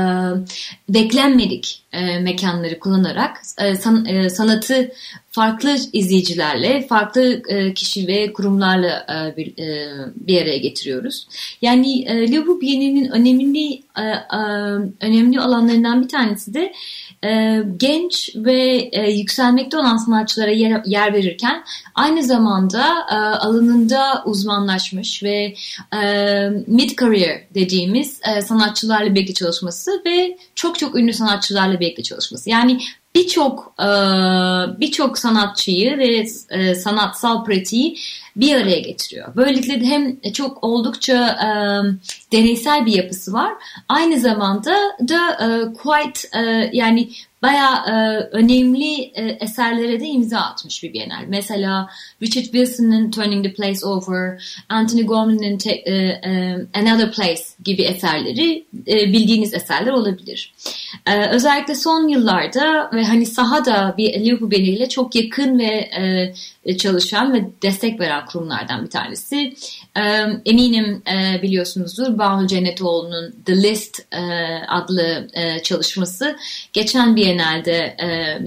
beklenmedik 0.93 1.83
e, 1.91 2.19
mekanları 2.19 2.79
kullanarak 2.79 3.41
e, 3.57 3.75
san, 3.75 4.05
e, 4.05 4.29
sanatı 4.29 4.91
farklı 5.35 5.75
izleyicilerle, 5.93 6.87
farklı 6.87 7.41
e, 7.47 7.73
kişi 7.73 8.07
ve 8.07 8.33
kurumlarla 8.33 9.05
e, 9.09 9.37
bir, 9.37 9.57
e, 9.57 9.91
bir 10.15 10.41
araya 10.41 10.57
getiriyoruz. 10.57 11.27
Yani 11.61 12.03
e, 12.03 12.27
Liverpool 12.27 12.61
Bienali'nin 12.61 13.11
önemli 13.11 13.73
e, 13.97 14.01
e, 14.01 14.39
önemli 15.01 15.39
alanlarından 15.39 16.03
bir 16.03 16.09
tanesi 16.09 16.53
de 16.53 16.73
e, 17.23 17.61
genç 17.77 18.29
ve 18.35 18.89
e, 18.91 19.11
yükselmekte 19.11 19.77
olan 19.77 19.97
sanatçılara 19.97 20.51
yer, 20.51 20.81
yer 20.85 21.13
verirken 21.13 21.63
aynı 21.95 22.23
zamanda 22.23 22.85
e, 23.11 23.15
alanında 23.15 24.23
uzmanlaşmış 24.25 25.23
ve 25.23 25.53
e, 25.93 25.97
mid-career 26.67 27.41
dediğimiz 27.55 28.19
e, 28.37 28.41
sanatçılarla 28.41 29.15
birlikte 29.15 29.33
çalışması 29.33 29.91
ve 30.05 30.37
çok 30.55 30.79
çok 30.79 30.95
ünlü 30.95 31.13
sanatçılarla 31.13 31.79
birlikte 31.79 32.03
çalışması. 32.03 32.49
Yani 32.49 32.79
birçok 33.15 33.75
birçok 34.79 35.17
sanatçıyı 35.17 35.97
ve 35.97 36.27
sanatsal 36.75 37.43
pratiği 37.43 37.97
bir 38.35 38.55
araya 38.55 38.79
getiriyor. 38.79 39.35
Böylelikle 39.35 39.81
de 39.81 39.85
hem 39.85 40.19
çok 40.33 40.63
oldukça 40.63 41.27
e, 41.27 41.49
deneysel 42.31 42.85
bir 42.85 42.93
yapısı 42.93 43.33
var. 43.33 43.53
Aynı 43.89 44.19
zamanda 44.19 44.75
da 45.09 45.31
e, 45.31 45.73
quite 45.73 46.39
e, 46.39 46.69
yani 46.73 47.09
bayağı 47.41 47.75
e, 47.87 48.19
önemli 48.31 49.01
e, 49.01 49.37
eserlere 49.39 49.99
de 49.99 50.05
imza 50.05 50.39
atmış 50.39 50.83
bir 50.83 50.93
Biennale. 50.93 51.25
Mesela 51.27 51.89
Richard 52.21 52.43
Wilson'ın 52.43 53.11
Turning 53.11 53.45
the 53.45 53.53
Place 53.53 53.85
Over, 53.85 54.43
Anthony 54.69 55.01
Gorman'ın 55.01 55.59
e, 55.65 55.91
e, 55.91 56.57
Another 56.73 57.11
Place 57.11 57.43
gibi 57.63 57.81
eserleri 57.81 58.65
e, 58.87 58.95
bildiğiniz 59.13 59.53
eserler 59.53 59.91
olabilir. 59.91 60.53
E, 61.07 61.29
özellikle 61.29 61.75
son 61.75 62.07
yıllarda 62.07 62.91
ve 62.93 63.03
hani 63.03 63.25
sahada 63.25 63.95
bir 63.97 64.25
Liverpool 64.25 64.51
Biennale 64.51 64.89
çok 64.89 65.15
yakın 65.15 65.59
ve 65.59 65.89
e, 66.65 66.77
çalışan 66.77 67.33
ve 67.33 67.45
destek 67.61 67.99
veren 67.99 68.24
kurumlardan 68.25 68.85
bir 68.85 68.89
tanesi. 68.89 69.55
E, 69.97 70.01
eminim 70.45 71.03
e, 71.07 71.41
biliyorsunuzdur 71.41 72.17
Banu 72.17 72.47
Cennetoğlu'nun 72.47 73.35
The 73.45 73.63
List 73.63 74.07
adlı 74.67 75.27
çalışması 75.63 76.37
geçen 76.73 77.15
Biennale'de 77.15 77.97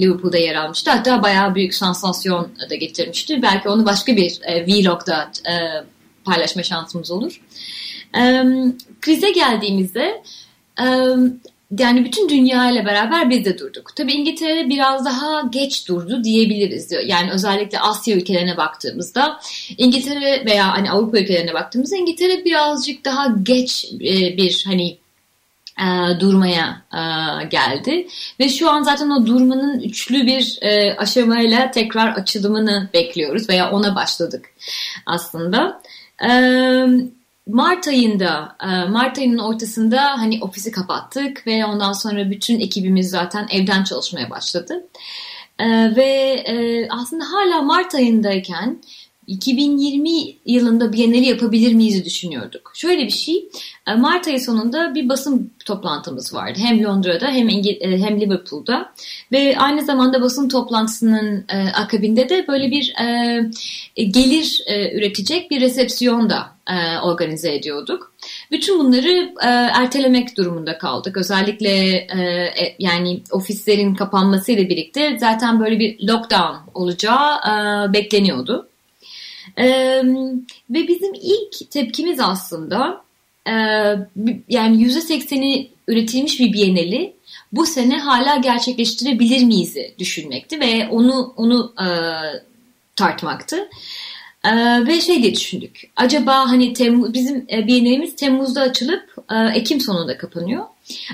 Liverpool'da 0.01 0.39
yer 0.39 0.55
almıştı. 0.55 0.91
Hatta 0.91 1.23
bayağı 1.23 1.55
büyük 1.55 1.75
sansasyon 1.75 2.51
da 2.71 2.75
getirmişti. 2.75 3.43
Belki 3.43 3.69
onu 3.69 3.87
başka 3.87 4.17
bir 4.17 4.41
vlogda 4.67 5.31
paylaşma 6.25 6.63
şansımız 6.63 7.11
olur. 7.11 7.41
Krize 9.01 9.31
geldiğimizde 9.31 10.23
yani 11.79 12.05
bütün 12.05 12.29
dünya 12.29 12.71
ile 12.71 12.85
beraber 12.87 13.31
biz 13.31 13.45
de 13.45 13.59
durduk. 13.59 13.97
Tabii 13.97 14.13
İngiltere 14.13 14.69
biraz 14.69 15.05
daha 15.05 15.43
geç 15.51 15.89
durdu 15.89 16.25
diyebiliriz. 16.25 16.93
Yani 17.07 17.31
özellikle 17.31 17.81
Asya 17.81 18.17
ülkelerine 18.17 18.57
baktığımızda 18.57 19.41
İngiltere 19.79 20.45
veya 20.47 20.73
hani 20.73 20.91
Avrupa 20.91 21.19
ülkelerine 21.19 21.55
baktığımızda 21.55 21.97
İngiltere 21.97 22.45
birazcık 22.45 23.05
daha 23.05 23.27
geç 23.43 23.85
e, 23.95 24.37
bir 24.37 24.65
hani 24.67 24.99
e, 25.81 26.21
durmaya 26.21 26.83
e, 26.93 27.01
geldi 27.45 28.09
ve 28.41 28.49
şu 28.49 28.71
an 28.71 28.83
zaten 28.83 29.11
o 29.11 29.27
durmanın 29.27 29.81
üçlü 29.81 30.27
bir 30.27 30.59
aşamayla 30.99 31.71
tekrar 31.71 32.13
açılımını 32.13 32.89
bekliyoruz 32.95 33.49
veya 33.49 33.71
ona 33.71 33.95
başladık 33.95 34.45
aslında. 35.07 35.83
Mart 37.49 37.89
ayında, 37.89 38.57
e, 38.63 38.91
Mart 38.91 39.19
ayının 39.19 39.39
ortasında 39.39 40.03
hani 40.03 40.39
ofisi 40.41 40.71
kapattık 40.71 41.47
ve 41.47 41.65
ondan 41.65 41.93
sonra 41.93 42.31
bütün 42.31 42.61
ekibimiz 42.61 43.11
zaten 43.11 43.47
evden 43.51 43.85
çalışmaya 43.85 44.31
başladı. 44.31 44.87
E, 45.59 45.97
ve 45.97 46.05
e, 46.47 46.89
aslında 46.89 47.25
hala 47.25 47.63
Mart 47.63 47.95
ayındayken 47.95 48.83
2020 49.29 50.11
yılında 50.47 50.93
Biennale 50.93 51.27
yapabilir 51.27 51.75
miyiz 51.75 52.05
düşünüyorduk. 52.05 52.73
Şöyle 52.75 53.07
bir 53.07 53.11
şey, 53.11 53.49
e, 53.87 53.95
Mart 53.95 54.29
ayı 54.29 54.41
sonunda 54.41 54.95
bir 54.95 55.09
basın 55.09 55.53
toplantımız 55.65 56.35
vardı. 56.35 56.59
Hem 56.63 56.85
Londra'da 56.85 57.27
hem 57.27 57.49
İngil 57.49 57.81
e, 57.81 57.99
hem 57.99 58.21
Liverpool'da 58.21 58.93
ve 59.33 59.59
aynı 59.59 59.85
zamanda 59.85 60.23
basın 60.23 60.49
toplantısının 60.49 61.45
e, 61.49 61.71
akabinde 61.75 62.29
de 62.29 62.45
böyle 62.49 62.71
bir 62.71 62.95
gelir 63.97 64.63
üretecek 64.95 65.51
bir 65.51 65.61
resepsiyon 65.61 66.31
da 66.31 66.59
organize 67.03 67.55
ediyorduk. 67.55 68.13
Bütün 68.51 68.79
bunları 68.79 69.33
ertelemek 69.75 70.37
durumunda 70.37 70.79
kaldık. 70.79 71.17
Özellikle 71.17 72.07
yani 72.79 73.21
ofislerin 73.31 73.95
kapanmasıyla 73.95 74.69
birlikte 74.69 75.19
zaten 75.19 75.61
böyle 75.61 75.79
bir 75.79 76.09
lockdown 76.09 76.57
olacağı 76.75 77.43
bekleniyordu. 77.93 78.68
Ee, 79.59 80.03
ve 80.71 80.89
bizim 80.89 81.15
ilk 81.15 81.71
tepkimiz 81.71 82.21
aslında 82.21 83.05
e, 83.47 83.53
yani 84.49 84.83
%80'i 84.87 85.71
üretilmiş 85.89 86.41
bir 86.41 86.53
bienali 86.53 87.13
bu 87.53 87.67
sene 87.67 87.99
hala 87.99 88.37
gerçekleştirebilir 88.37 89.45
miyiz 89.45 89.77
düşünmekti 89.99 90.61
ve 90.61 90.89
onu 90.89 91.35
onu 91.37 91.73
e, 91.81 91.87
tartmaktı. 92.97 93.69
Ee, 94.45 94.87
ve 94.87 95.01
şey 95.01 95.23
diye 95.23 95.35
düşündük. 95.35 95.91
Acaba 95.97 96.51
hani 96.51 96.73
Temmuz, 96.73 97.15
bizim 97.15 97.47
e, 97.53 97.67
bienalimiz 97.67 98.17
Temmuz'da 98.17 98.61
açılıp 98.61 99.15
e, 99.31 99.59
Ekim 99.59 99.81
sonunda 99.81 100.19
kapanıyor. 100.19 100.65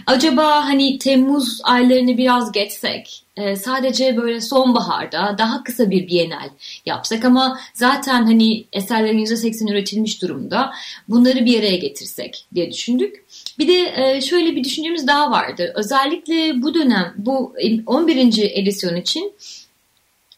Acaba 0.06 0.64
hani 0.64 0.98
Temmuz 0.98 1.60
aylarını 1.64 2.18
biraz 2.18 2.52
geçsek, 2.52 3.24
e, 3.36 3.56
sadece 3.56 4.16
böyle 4.16 4.40
sonbaharda 4.40 5.34
daha 5.38 5.64
kısa 5.64 5.90
bir 5.90 6.08
bienal 6.08 6.48
yapsak 6.86 7.24
ama 7.24 7.60
zaten 7.74 8.24
hani 8.24 8.64
eserlerin 8.72 9.18
%80 9.18 9.70
üretilmiş 9.70 10.22
durumda 10.22 10.72
bunları 11.08 11.44
bir 11.44 11.58
araya 11.58 11.76
getirsek 11.76 12.46
diye 12.54 12.70
düşündük. 12.72 13.24
Bir 13.58 13.68
de 13.68 13.92
e, 13.96 14.20
şöyle 14.20 14.56
bir 14.56 14.64
düşüncemiz 14.64 15.06
daha 15.06 15.30
vardı. 15.30 15.72
Özellikle 15.74 16.62
bu 16.62 16.74
dönem 16.74 17.14
bu 17.16 17.54
11. 17.86 18.50
edisyon 18.54 18.96
için 18.96 19.32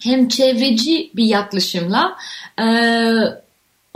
hem 0.02 0.28
çevreci 0.28 1.10
bir 1.14 1.24
yaklaşımla 1.24 2.16
e, 2.60 2.64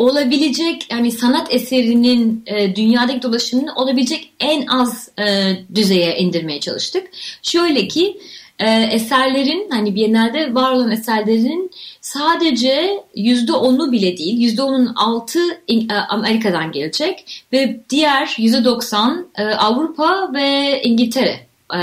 olabilecek 0.01 0.87
yani 0.91 1.13
sanat 1.13 1.55
eserinin 1.55 2.43
e, 2.47 2.77
dünyadaki 2.77 3.23
dolaşımını 3.23 3.75
olabilecek 3.75 4.33
en 4.41 4.67
az 4.67 5.09
e, 5.19 5.53
düzeye 5.75 6.19
indirmeye 6.19 6.61
çalıştık. 6.61 7.09
Şöyle 7.43 7.89
ki 7.89 8.21
e, 8.59 8.71
eserlerin 8.93 9.71
hani 9.71 9.95
Biennale'de 9.95 10.55
var 10.55 10.73
olan 10.73 10.91
eserlerin 10.91 11.71
sadece 12.01 13.05
yüzde 13.15 13.53
onu 13.53 13.93
bile 13.93 14.17
değil 14.17 14.41
yüzde 14.41 14.63
onun 14.63 14.87
altı 14.87 15.41
e, 15.69 15.95
Amerika'dan 16.09 16.73
gelecek 16.73 17.45
ve 17.53 17.81
diğer 17.91 18.35
yüzde 18.39 18.65
doksan 18.65 19.27
e, 19.39 19.45
Avrupa 19.45 20.31
ve 20.35 20.81
İngiltere 20.83 21.47
e, 21.77 21.81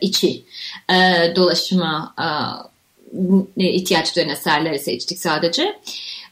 içi 0.00 0.42
e, 0.90 0.96
dolaşıma 1.36 2.14
e, 3.56 3.64
ihtiyaç 3.64 4.16
duyan 4.16 4.28
eserleri 4.28 4.78
seçtik 4.78 5.18
sadece. 5.18 5.76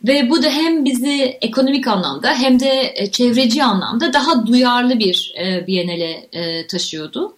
Ve 0.06 0.30
bu 0.30 0.42
da 0.42 0.48
hem 0.50 0.84
bizi 0.84 1.38
ekonomik 1.40 1.86
anlamda 1.86 2.34
hem 2.34 2.60
de 2.60 2.92
e, 2.94 3.10
çevreci 3.10 3.64
anlamda 3.64 4.12
daha 4.12 4.46
duyarlı 4.46 4.98
bir 4.98 5.34
e, 5.38 5.66
Biennale 5.66 6.28
e, 6.32 6.66
taşıyordu. 6.66 7.36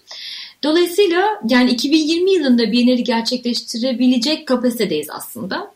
Dolayısıyla 0.62 1.23
yani 1.49 1.71
2020 1.71 2.33
yılında 2.33 2.73
Biennale'i 2.73 3.05
gerçekleştirebilecek 3.05 4.49
kapasitedeyiz 4.49 5.11
aslında. 5.11 5.73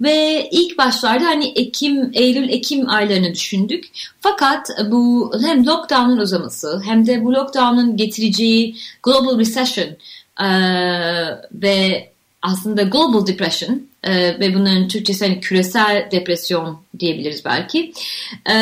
Ve 0.00 0.48
ilk 0.52 0.78
başlarda 0.78 1.26
hani 1.26 1.48
Ekim, 1.48 2.10
Eylül, 2.14 2.48
Ekim 2.48 2.88
aylarını 2.88 3.34
düşündük. 3.34 3.84
Fakat 4.20 4.68
bu 4.90 5.32
hem 5.44 5.66
lockdown'un 5.66 6.18
uzaması 6.18 6.82
hem 6.84 7.06
de 7.06 7.24
bu 7.24 7.32
lockdown'un 7.32 7.96
getireceği 7.96 8.76
global 9.02 9.38
recession 9.38 9.88
ve 11.52 12.08
aslında 12.42 12.82
global 12.82 13.26
depression 13.26 13.87
e, 14.04 14.40
ve 14.40 14.54
bunların 14.54 14.88
Türkçesi 14.88 15.26
hani 15.26 15.40
küresel 15.40 16.08
depresyon 16.10 16.80
diyebiliriz 16.98 17.44
belki 17.44 17.92
e, 18.50 18.54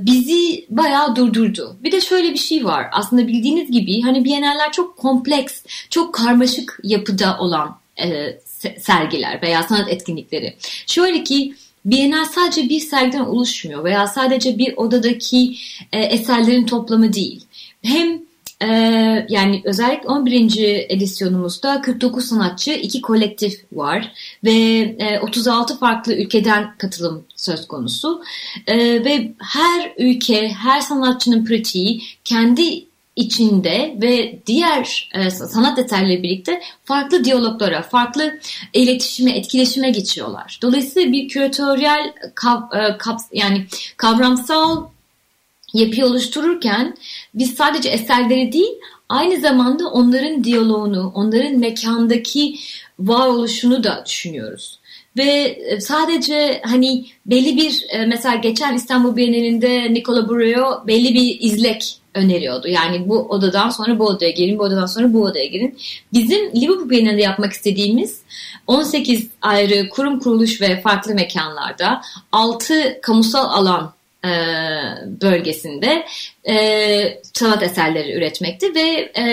bizi 0.00 0.66
bayağı 0.70 1.16
durdurdu. 1.16 1.76
Bir 1.82 1.92
de 1.92 2.00
şöyle 2.00 2.32
bir 2.32 2.38
şey 2.38 2.64
var 2.64 2.88
aslında 2.92 3.26
bildiğiniz 3.26 3.70
gibi 3.70 4.02
hani 4.02 4.24
Biennaller 4.24 4.72
çok 4.72 4.96
kompleks, 4.96 5.62
çok 5.90 6.14
karmaşık 6.14 6.80
yapıda 6.82 7.38
olan 7.38 7.78
e, 8.02 8.38
sergiler 8.78 9.42
veya 9.42 9.62
sanat 9.62 9.88
etkinlikleri. 9.88 10.56
Şöyle 10.86 11.24
ki 11.24 11.54
Bienal 11.84 12.24
sadece 12.24 12.68
bir 12.68 12.80
sergiden 12.80 13.20
oluşmuyor 13.20 13.84
veya 13.84 14.06
sadece 14.06 14.58
bir 14.58 14.76
odadaki 14.76 15.56
e, 15.92 16.00
eserlerin 16.00 16.66
toplamı 16.66 17.12
değil. 17.12 17.44
Hem 17.82 18.25
ee, 18.62 19.26
yani 19.28 19.62
özellikle 19.64 20.08
11. 20.08 20.86
edisyonumuzda 20.88 21.80
49 21.80 22.24
sanatçı, 22.24 22.72
iki 22.72 23.00
kolektif 23.00 23.64
var 23.72 24.12
ve 24.44 24.52
e, 24.98 25.20
36 25.20 25.78
farklı 25.78 26.14
ülkeden 26.14 26.74
katılım 26.78 27.24
söz 27.36 27.68
konusu. 27.68 28.22
E, 28.66 29.04
ve 29.04 29.32
her 29.38 29.92
ülke, 29.98 30.48
her 30.48 30.80
sanatçının 30.80 31.44
pratiği 31.44 32.02
kendi 32.24 32.86
içinde 33.16 33.96
ve 34.02 34.38
diğer 34.46 35.10
e, 35.14 35.30
sanat 35.30 35.78
eserleriyle 35.78 36.22
birlikte 36.22 36.60
farklı 36.84 37.24
diyaloglara, 37.24 37.82
farklı 37.82 38.38
iletişime, 38.72 39.30
etkileşime 39.30 39.90
geçiyorlar. 39.90 40.58
Dolayısıyla 40.62 41.12
bir 41.12 41.28
küratöryel 41.28 42.12
kav, 42.34 42.60
e, 42.72 42.98
kav, 42.98 43.16
yani 43.32 43.66
kavramsal 43.96 44.86
yapıyı 45.74 46.06
oluştururken 46.06 46.96
biz 47.36 47.54
sadece 47.54 47.88
eserleri 47.88 48.52
değil 48.52 48.72
aynı 49.08 49.40
zamanda 49.40 49.88
onların 49.88 50.44
diyaloğunu, 50.44 51.12
onların 51.14 51.58
mekandaki 51.58 52.58
varoluşunu 52.98 53.84
da 53.84 54.04
düşünüyoruz. 54.06 54.78
Ve 55.16 55.22
e, 55.22 55.80
sadece 55.80 56.60
hani 56.64 57.06
belli 57.26 57.56
bir 57.56 57.84
e, 57.88 58.06
mesela 58.06 58.34
geçen 58.34 58.74
İstanbul 58.74 59.16
Bienalinde 59.16 59.94
Nicola 59.94 60.28
Bureo 60.28 60.86
belli 60.86 61.14
bir 61.14 61.36
izlek 61.40 61.98
öneriyordu. 62.14 62.68
Yani 62.68 63.08
bu 63.08 63.18
odadan 63.18 63.70
sonra 63.70 63.98
bu 63.98 64.06
odaya 64.06 64.30
girin, 64.30 64.58
bu 64.58 64.62
odadan 64.62 64.86
sonra 64.86 65.12
bu 65.12 65.22
odaya 65.22 65.46
girin. 65.46 65.78
Bizim 66.12 66.52
Liverpool 66.54 66.90
Bienalinde 66.90 67.22
yapmak 67.22 67.52
istediğimiz 67.52 68.20
18 68.66 69.30
ayrı 69.42 69.88
kurum 69.88 70.18
kuruluş 70.20 70.60
ve 70.60 70.80
farklı 70.80 71.14
mekanlarda 71.14 72.00
6 72.32 72.98
kamusal 73.02 73.44
alan 73.44 73.95
e, 74.26 74.32
bölgesinde 75.22 76.06
e, 76.48 77.20
sanat 77.32 77.62
eserleri 77.62 78.12
üretmekti 78.12 78.74
ve 78.74 79.12
e, 79.20 79.24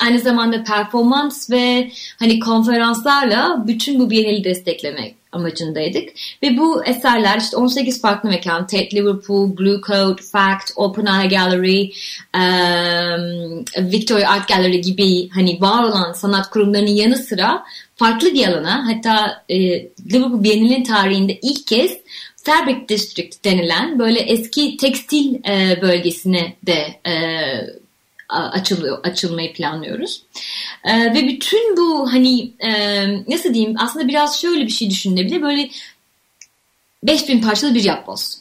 aynı 0.00 0.20
zamanda 0.20 0.64
performans 0.64 1.50
ve 1.50 1.90
hani 2.18 2.40
konferanslarla 2.40 3.64
bütün 3.66 4.00
bu 4.00 4.10
Biennale'i 4.10 4.44
desteklemek 4.44 5.14
amacındaydık. 5.34 6.08
Ve 6.42 6.58
bu 6.58 6.84
eserler 6.84 7.38
işte 7.38 7.56
18 7.56 8.00
farklı 8.00 8.28
mekan, 8.28 8.66
Tate 8.66 8.96
Liverpool, 8.96 9.56
Blue 9.58 9.80
Coat, 9.86 10.20
Fact, 10.22 10.70
Open 10.76 11.06
Eye 11.06 11.28
Gallery, 11.28 11.90
um, 12.34 13.64
Victoria 13.92 14.30
Art 14.30 14.48
Gallery 14.48 14.80
gibi 14.80 15.28
hani 15.28 15.60
var 15.60 15.82
olan 15.84 16.12
sanat 16.12 16.50
kurumlarının 16.50 16.90
yanı 16.90 17.16
sıra 17.16 17.64
farklı 17.96 18.34
bir 18.34 18.48
alana 18.48 18.86
hatta 18.86 19.44
e, 19.48 19.56
Liverpool 20.12 20.44
Biennale'nin 20.44 20.84
tarihinde 20.84 21.38
ilk 21.42 21.66
kez 21.66 21.96
Fabric 22.44 22.88
District 22.88 23.44
denilen 23.44 23.98
böyle 23.98 24.20
eski 24.20 24.76
tekstil 24.76 25.34
e, 25.34 25.82
bölgesine 25.82 26.56
de 26.66 27.00
e, 27.10 27.14
açılıyor, 28.28 29.04
açılmayı 29.04 29.52
planlıyoruz. 29.52 30.22
E, 30.84 31.14
ve 31.14 31.28
bütün 31.28 31.76
bu 31.76 32.12
hani 32.12 32.50
e, 32.58 32.72
nasıl 33.28 33.54
diyeyim 33.54 33.74
aslında 33.78 34.08
biraz 34.08 34.40
şöyle 34.40 34.66
bir 34.66 34.72
şey 34.72 34.90
düşünülebilir. 34.90 35.42
Böyle 35.42 35.70
5000 37.02 37.42
parçalı 37.42 37.74
bir 37.74 37.84
yapboz. 37.84 38.38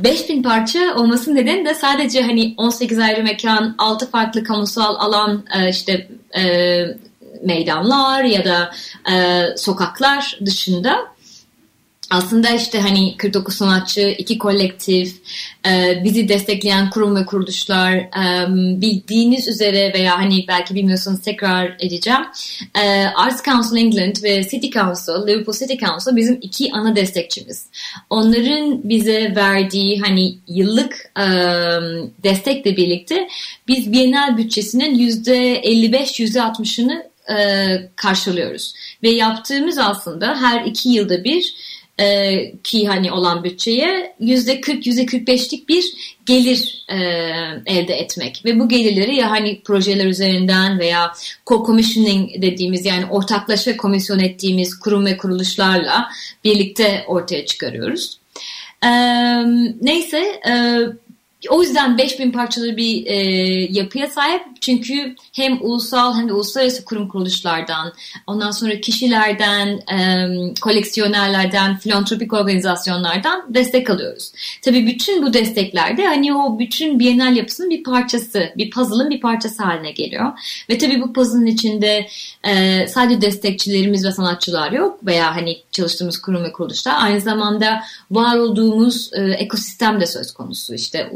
5000 0.00 0.42
parça 0.42 0.94
olmasının 0.94 1.36
nedeni 1.36 1.64
de 1.64 1.74
sadece 1.74 2.22
hani 2.22 2.54
18 2.56 2.98
ayrı 2.98 3.22
mekan, 3.22 3.74
6 3.78 4.10
farklı 4.10 4.44
kamusal 4.44 4.94
alan, 4.94 5.44
e, 5.58 5.70
işte 5.70 6.08
e, 6.36 6.82
meydanlar 7.42 8.24
ya 8.24 8.44
da 8.44 8.72
e, 9.12 9.46
sokaklar 9.56 10.38
dışında 10.44 11.15
aslında 12.10 12.50
işte 12.50 12.80
hani 12.80 13.16
49 13.16 13.54
sanatçı, 13.54 14.14
iki 14.18 14.38
kolektif, 14.38 15.16
e, 15.68 16.00
bizi 16.04 16.28
destekleyen 16.28 16.90
kurum 16.90 17.16
ve 17.16 17.26
kuruluşlar, 17.26 17.94
e, 17.94 18.46
bildiğiniz 18.80 19.48
üzere 19.48 19.92
veya 19.94 20.18
hani 20.18 20.44
belki 20.48 20.74
bilmiyorsanız 20.74 21.22
tekrar 21.22 21.76
edeceğim. 21.80 22.20
E, 22.74 23.06
Arts 23.06 23.44
Council 23.44 23.76
England 23.76 24.16
ve 24.22 24.48
City 24.48 24.70
Council, 24.70 25.26
Liverpool 25.26 25.56
City 25.56 25.86
Council 25.86 26.16
bizim 26.16 26.38
iki 26.42 26.72
ana 26.72 26.96
destekçimiz. 26.96 27.66
Onların 28.10 28.88
bize 28.88 29.32
verdiği 29.36 30.00
hani 30.00 30.38
yıllık 30.48 31.12
destekle 32.22 32.76
birlikte 32.76 33.28
biz 33.68 33.92
Bienal 33.92 34.36
bütçesinin 34.36 34.98
%55-%60'ını 34.98 37.06
karşılıyoruz. 37.96 38.74
Ve 39.02 39.10
yaptığımız 39.10 39.78
aslında 39.78 40.40
her 40.40 40.64
iki 40.64 40.88
yılda 40.88 41.24
bir 41.24 41.54
e, 42.00 42.52
ki 42.64 42.86
hani 42.86 43.12
olan 43.12 43.44
bütçeye 43.44 44.14
yüzde 44.20 44.60
40 44.60 44.86
yüzde 44.86 45.04
45'lik 45.04 45.68
bir 45.68 45.84
gelir 46.26 46.84
e, 46.88 46.96
elde 47.66 47.94
etmek 47.94 48.42
ve 48.44 48.60
bu 48.60 48.68
gelirleri 48.68 49.16
ya 49.16 49.30
hani 49.30 49.62
projeler 49.62 50.06
üzerinden 50.06 50.78
veya 50.78 51.12
co-commissioning 51.46 52.42
dediğimiz 52.42 52.86
yani 52.86 53.06
ortaklaşa 53.06 53.76
komisyon 53.76 54.18
ettiğimiz 54.18 54.78
kurum 54.78 55.06
ve 55.06 55.16
kuruluşlarla 55.16 56.08
birlikte 56.44 57.04
ortaya 57.06 57.46
çıkarıyoruz. 57.46 58.18
E, 58.84 58.90
neyse 59.80 60.40
e, 60.48 60.80
o 61.50 61.62
yüzden 61.62 61.98
5000 61.98 62.30
parçalı 62.32 62.76
bir 62.76 63.06
e, 63.06 63.16
yapıya 63.70 64.06
sahip. 64.06 64.42
Çünkü 64.60 65.14
hem 65.32 65.58
ulusal 65.60 66.14
hem 66.14 66.28
de 66.28 66.32
uluslararası 66.32 66.84
kurum 66.84 67.08
kuruluşlardan, 67.08 67.92
ondan 68.26 68.50
sonra 68.50 68.80
kişilerden, 68.80 69.68
e, 69.68 70.54
koleksiyonerlerden, 70.60 71.76
filantropik 71.76 72.32
organizasyonlardan 72.32 73.54
destek 73.54 73.90
alıyoruz. 73.90 74.32
Tabii 74.62 74.86
bütün 74.86 75.22
bu 75.22 75.32
desteklerde 75.32 76.06
hani 76.06 76.34
o 76.34 76.58
bütün 76.58 76.98
Bienal 76.98 77.36
yapısının 77.36 77.70
bir 77.70 77.82
parçası, 77.82 78.52
bir 78.56 78.70
puzzle'ın 78.70 79.10
bir 79.10 79.20
parçası 79.20 79.62
haline 79.62 79.90
geliyor. 79.90 80.32
Ve 80.70 80.78
tabii 80.78 81.02
bu 81.02 81.12
puzzle'ın 81.12 81.46
içinde 81.46 82.06
e, 82.44 82.86
sadece 82.88 83.20
destekçilerimiz 83.20 84.04
ve 84.04 84.12
sanatçılar 84.12 84.72
yok 84.72 85.06
veya 85.06 85.36
hani 85.36 85.58
çalıştığımız 85.72 86.20
kurum 86.20 86.44
ve 86.44 86.52
kuruluşlar. 86.52 86.94
Aynı 86.98 87.20
zamanda 87.20 87.82
var 88.10 88.36
olduğumuz 88.36 89.10
e, 89.12 89.22
ekosistem 89.22 90.00
de 90.00 90.06
söz 90.06 90.32
konusu. 90.32 90.74
İşte 90.74 91.10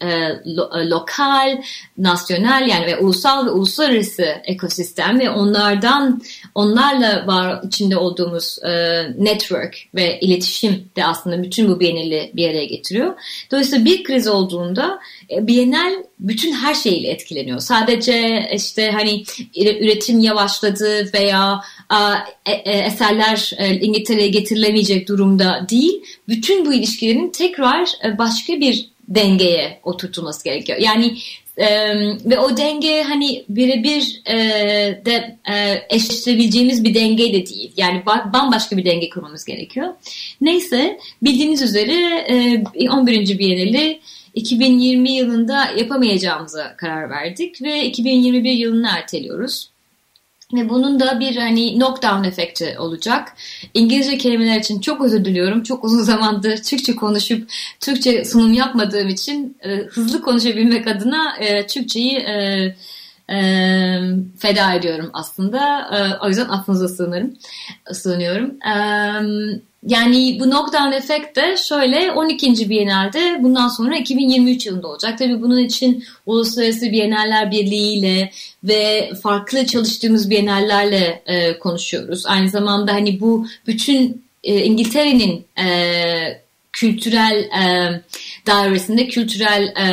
e, 0.00 0.06
lo- 0.46 0.80
e, 0.80 0.88
lokal, 0.88 1.62
nasyonel 1.98 2.68
yani 2.68 2.86
ve 2.86 2.96
ulusal 2.96 3.46
ve 3.46 3.50
uluslararası 3.50 4.24
ekosistem 4.44 5.20
ve 5.20 5.30
onlardan 5.30 6.22
onlarla 6.54 7.26
var 7.26 7.60
içinde 7.66 7.96
olduğumuz 7.96 8.58
e, 8.62 8.70
network 9.18 9.76
ve 9.94 10.20
iletişim 10.20 10.84
de 10.96 11.06
aslında 11.06 11.42
bütün 11.42 11.68
bu 11.68 11.80
Biennale'i 11.80 12.30
bir 12.34 12.48
araya 12.48 12.64
getiriyor. 12.64 13.14
Dolayısıyla 13.52 13.84
bir 13.84 14.04
kriz 14.04 14.28
olduğunda 14.28 15.00
e, 15.30 15.46
Biennale 15.46 16.10
bütün 16.18 16.52
her 16.52 16.74
şeyle 16.74 17.08
etkileniyor. 17.08 17.60
Sadece 17.60 18.50
işte 18.54 18.90
hani 18.90 19.24
üretim 19.56 20.20
yavaşladı 20.20 21.10
veya 21.14 21.60
e, 22.46 22.52
e, 22.52 22.78
eserler 22.78 23.52
e, 23.58 23.74
İngiltere'ye 23.74 24.28
getirilemeyecek 24.28 25.08
durumda 25.08 25.66
değil. 25.70 26.02
Bütün 26.28 26.66
bu 26.66 26.74
ilişkilerin 26.74 27.30
tekrar 27.30 27.88
e, 28.04 28.18
başka 28.18 28.52
bir 28.52 28.89
dengeye 29.10 29.80
oturtulması 29.82 30.44
gerekiyor. 30.44 30.78
Yani 30.78 31.18
e, 31.56 31.68
ve 32.24 32.38
o 32.38 32.56
denge 32.56 33.02
hani 33.02 33.44
birebir 33.48 34.22
e, 34.26 34.36
de 35.04 35.38
e, 35.52 35.82
eşleştirebileceğimiz 35.90 36.84
bir 36.84 36.94
denge 36.94 37.32
de 37.32 37.46
değil. 37.46 37.72
Yani 37.76 38.02
ba- 38.06 38.32
bambaşka 38.32 38.76
bir 38.76 38.84
denge 38.84 39.08
kurmamız 39.08 39.44
gerekiyor. 39.44 39.88
Neyse 40.40 40.98
bildiğiniz 41.22 41.62
üzere 41.62 42.24
e, 42.74 42.90
11. 42.90 43.38
Bienali 43.38 44.00
2020 44.34 45.12
yılında 45.12 45.70
yapamayacağımıza 45.78 46.76
karar 46.76 47.10
verdik 47.10 47.62
ve 47.62 47.84
2021 47.84 48.52
yılını 48.52 48.88
erteliyoruz. 48.88 49.70
Ve 50.54 50.68
bunun 50.68 51.00
da 51.00 51.20
bir 51.20 51.36
hani 51.36 51.74
knockdown 51.74 52.24
efekti 52.24 52.76
olacak. 52.78 53.36
İngilizce 53.74 54.18
kelimeler 54.18 54.60
için 54.60 54.80
çok 54.80 55.04
özür 55.04 55.24
diliyorum. 55.24 55.62
Çok 55.62 55.84
uzun 55.84 56.02
zamandır 56.02 56.62
Türkçe 56.62 56.96
konuşup 56.96 57.50
Türkçe 57.80 58.24
sunum 58.24 58.52
yapmadığım 58.52 59.08
için 59.08 59.56
e, 59.64 59.76
hızlı 59.76 60.22
konuşabilmek 60.22 60.86
adına 60.86 61.36
e, 61.36 61.66
Türkçeyi 61.66 62.16
e, 62.16 62.74
e, 63.30 63.38
feda 64.38 64.74
ediyorum 64.74 65.10
aslında. 65.12 65.80
E, 65.96 66.24
o 66.24 66.28
yüzden 66.28 66.48
affınıza 66.48 66.88
sığınırım, 66.88 67.34
sığınıyorum. 67.92 68.50
E, 68.50 68.74
yani 69.86 70.36
bu 70.40 70.44
knockdown 70.44 70.92
efekt 70.92 71.36
de 71.36 71.56
şöyle 71.56 72.12
12. 72.12 72.70
Biennale'de 72.70 73.42
bundan 73.42 73.68
sonra 73.68 73.96
2023 73.96 74.66
yılında 74.66 74.88
olacak. 74.88 75.18
Tabii 75.18 75.42
bunun 75.42 75.58
için 75.58 76.04
Uluslararası 76.26 76.92
Biennaller 76.92 77.50
Birliği 77.50 77.98
ile 77.98 78.30
ve 78.64 79.12
farklı 79.22 79.66
çalıştığımız 79.66 80.30
biennallerle 80.30 81.22
e, 81.26 81.58
konuşuyoruz. 81.58 82.26
Aynı 82.26 82.48
zamanda 82.48 82.94
hani 82.94 83.20
bu 83.20 83.46
bütün 83.66 84.24
e, 84.44 84.64
İngiltere'nin 84.64 85.44
e, 85.64 86.42
kültürel 86.72 87.38
e, 87.38 88.02
dairesinde, 88.46 89.08
kültürel 89.08 89.62
e, 89.62 89.88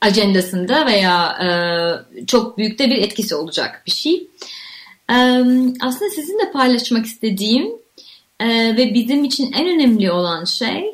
ajandasında 0.00 0.86
veya 0.86 1.38
e, 1.42 2.26
çok 2.26 2.58
büyük 2.58 2.78
de 2.78 2.90
bir 2.90 2.96
etkisi 2.96 3.34
olacak 3.34 3.82
bir 3.86 3.92
şey. 3.92 4.14
E, 5.10 5.14
aslında 5.80 6.10
sizinle 6.10 6.52
paylaşmak 6.52 7.06
istediğim 7.06 7.80
ee, 8.40 8.76
ve 8.76 8.94
bizim 8.94 9.24
için 9.24 9.52
en 9.52 9.68
önemli 9.68 10.12
olan 10.12 10.44
şey 10.44 10.84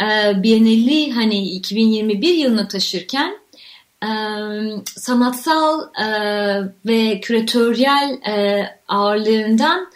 e, 0.00 0.42
Biennale'i 0.42 1.12
hani 1.12 1.48
2021 1.48 2.34
yılına 2.34 2.68
taşırken 2.68 3.38
e, 4.02 4.10
sanatsal 4.84 5.80
e, 5.80 6.06
ve 6.86 7.20
küratöryel 7.20 8.18
e, 8.28 8.66
ağırlığından 8.88 9.86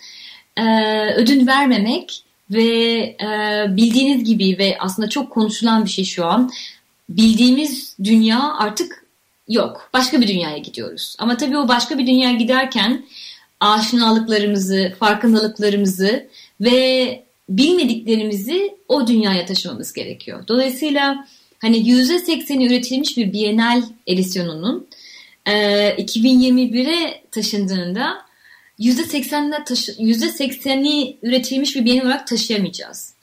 e, 0.57 0.65
ödün 1.15 1.47
vermemek 1.47 2.25
ve 2.51 2.73
e, 3.21 3.65
bildiğiniz 3.69 4.25
gibi 4.25 4.59
ve 4.59 4.77
aslında 4.81 5.09
çok 5.09 5.31
konuşulan 5.31 5.85
bir 5.85 5.91
şey 5.91 6.05
şu 6.05 6.27
an 6.27 6.51
bildiğimiz 7.09 7.97
dünya 8.05 8.55
artık 8.59 9.05
yok. 9.49 9.91
Başka 9.93 10.21
bir 10.21 10.29
dünyaya 10.29 10.59
gidiyoruz. 10.59 11.17
Ama 11.19 11.37
tabii 11.37 11.59
o 11.59 11.69
başka 11.69 11.99
bir 11.99 12.07
dünyaya 12.07 12.37
giderken 12.37 13.05
aşinalıklarımızı, 13.61 14.95
farkındalıklarımızı 14.99 16.29
ve 16.61 17.25
bilmediklerimizi 17.49 18.75
o 18.89 19.07
dünyaya 19.07 19.47
taşımamız 19.47 19.93
gerekiyor. 19.93 20.49
Dolayısıyla 20.49 21.27
hani 21.59 21.77
%80'i 21.77 22.67
üretilmiş 22.67 23.17
bir 23.17 23.33
Bienal 23.33 23.83
edisyonunun 24.07 24.87
e, 25.47 25.53
2021'e 25.89 27.23
taşındığında 27.31 28.25
%80'i 28.81 29.65
taşı, 29.65 29.93
%80'i 29.93 31.17
üretilmiş 31.23 31.77
bir 31.77 31.85
Bienal 31.85 32.07
olarak 32.07 32.27
taşıyamayacağız. 32.27 33.14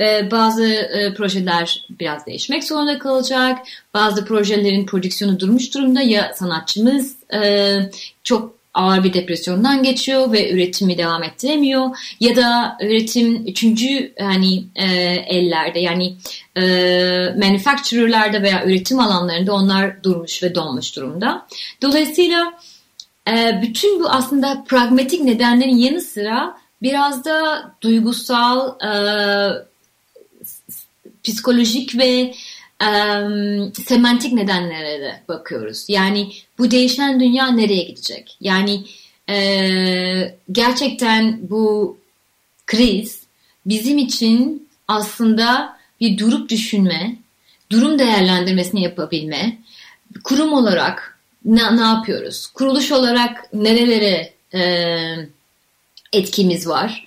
E, 0.00 0.30
bazı 0.30 0.64
e, 0.64 1.14
projeler 1.14 1.86
biraz 1.90 2.26
değişmek 2.26 2.64
zorunda 2.64 2.98
kalacak. 2.98 3.58
Bazı 3.94 4.24
projelerin 4.24 4.86
prodüksiyonu 4.86 5.40
durmuş 5.40 5.74
durumda 5.74 6.00
ya 6.00 6.32
sanatçımız 6.34 7.16
e, 7.34 7.76
çok 8.24 8.60
ağır 8.74 9.04
bir 9.04 9.12
depresyondan 9.12 9.82
geçiyor 9.82 10.32
ve 10.32 10.52
üretimi 10.52 10.98
devam 10.98 11.22
ettiremiyor 11.22 11.96
ya 12.20 12.36
da 12.36 12.76
üretim 12.82 13.46
üçüncü 13.46 14.12
hani 14.20 14.64
e, 14.74 14.86
ellerde 15.26 15.80
yani 15.80 16.16
e, 16.56 16.62
manufacturer'larda 17.38 18.42
veya 18.42 18.64
üretim 18.64 19.00
alanlarında 19.00 19.52
onlar 19.52 20.04
durmuş 20.04 20.42
ve 20.42 20.54
donmuş 20.54 20.96
durumda. 20.96 21.46
Dolayısıyla 21.82 22.52
e, 23.28 23.60
bütün 23.62 24.00
bu 24.00 24.08
aslında 24.08 24.64
pragmatik 24.68 25.20
nedenlerin 25.20 25.76
yanı 25.76 26.00
sıra 26.00 26.56
biraz 26.82 27.24
da 27.24 27.70
duygusal, 27.82 28.80
e, 28.80 28.90
psikolojik 31.32 31.98
ve 31.98 32.34
um, 32.82 33.72
semantik 33.74 34.32
nedenlere 34.32 35.00
de 35.00 35.20
bakıyoruz. 35.28 35.84
Yani 35.88 36.32
bu 36.58 36.70
değişen 36.70 37.20
dünya 37.20 37.46
nereye 37.46 37.82
gidecek? 37.82 38.36
Yani 38.40 38.84
e, 39.28 40.34
gerçekten 40.52 41.50
bu 41.50 41.98
kriz 42.66 43.20
bizim 43.66 43.98
için 43.98 44.68
aslında 44.88 45.76
bir 46.00 46.18
durup 46.18 46.48
düşünme, 46.48 47.16
durum 47.70 47.98
değerlendirmesini 47.98 48.82
yapabilme, 48.82 49.58
kurum 50.24 50.52
olarak 50.52 51.18
ne, 51.44 51.76
ne 51.76 51.80
yapıyoruz? 51.80 52.46
Kuruluş 52.46 52.92
olarak 52.92 53.54
nerelere 53.54 54.32
e, 54.54 54.62
etkimiz 56.12 56.68
var? 56.68 57.06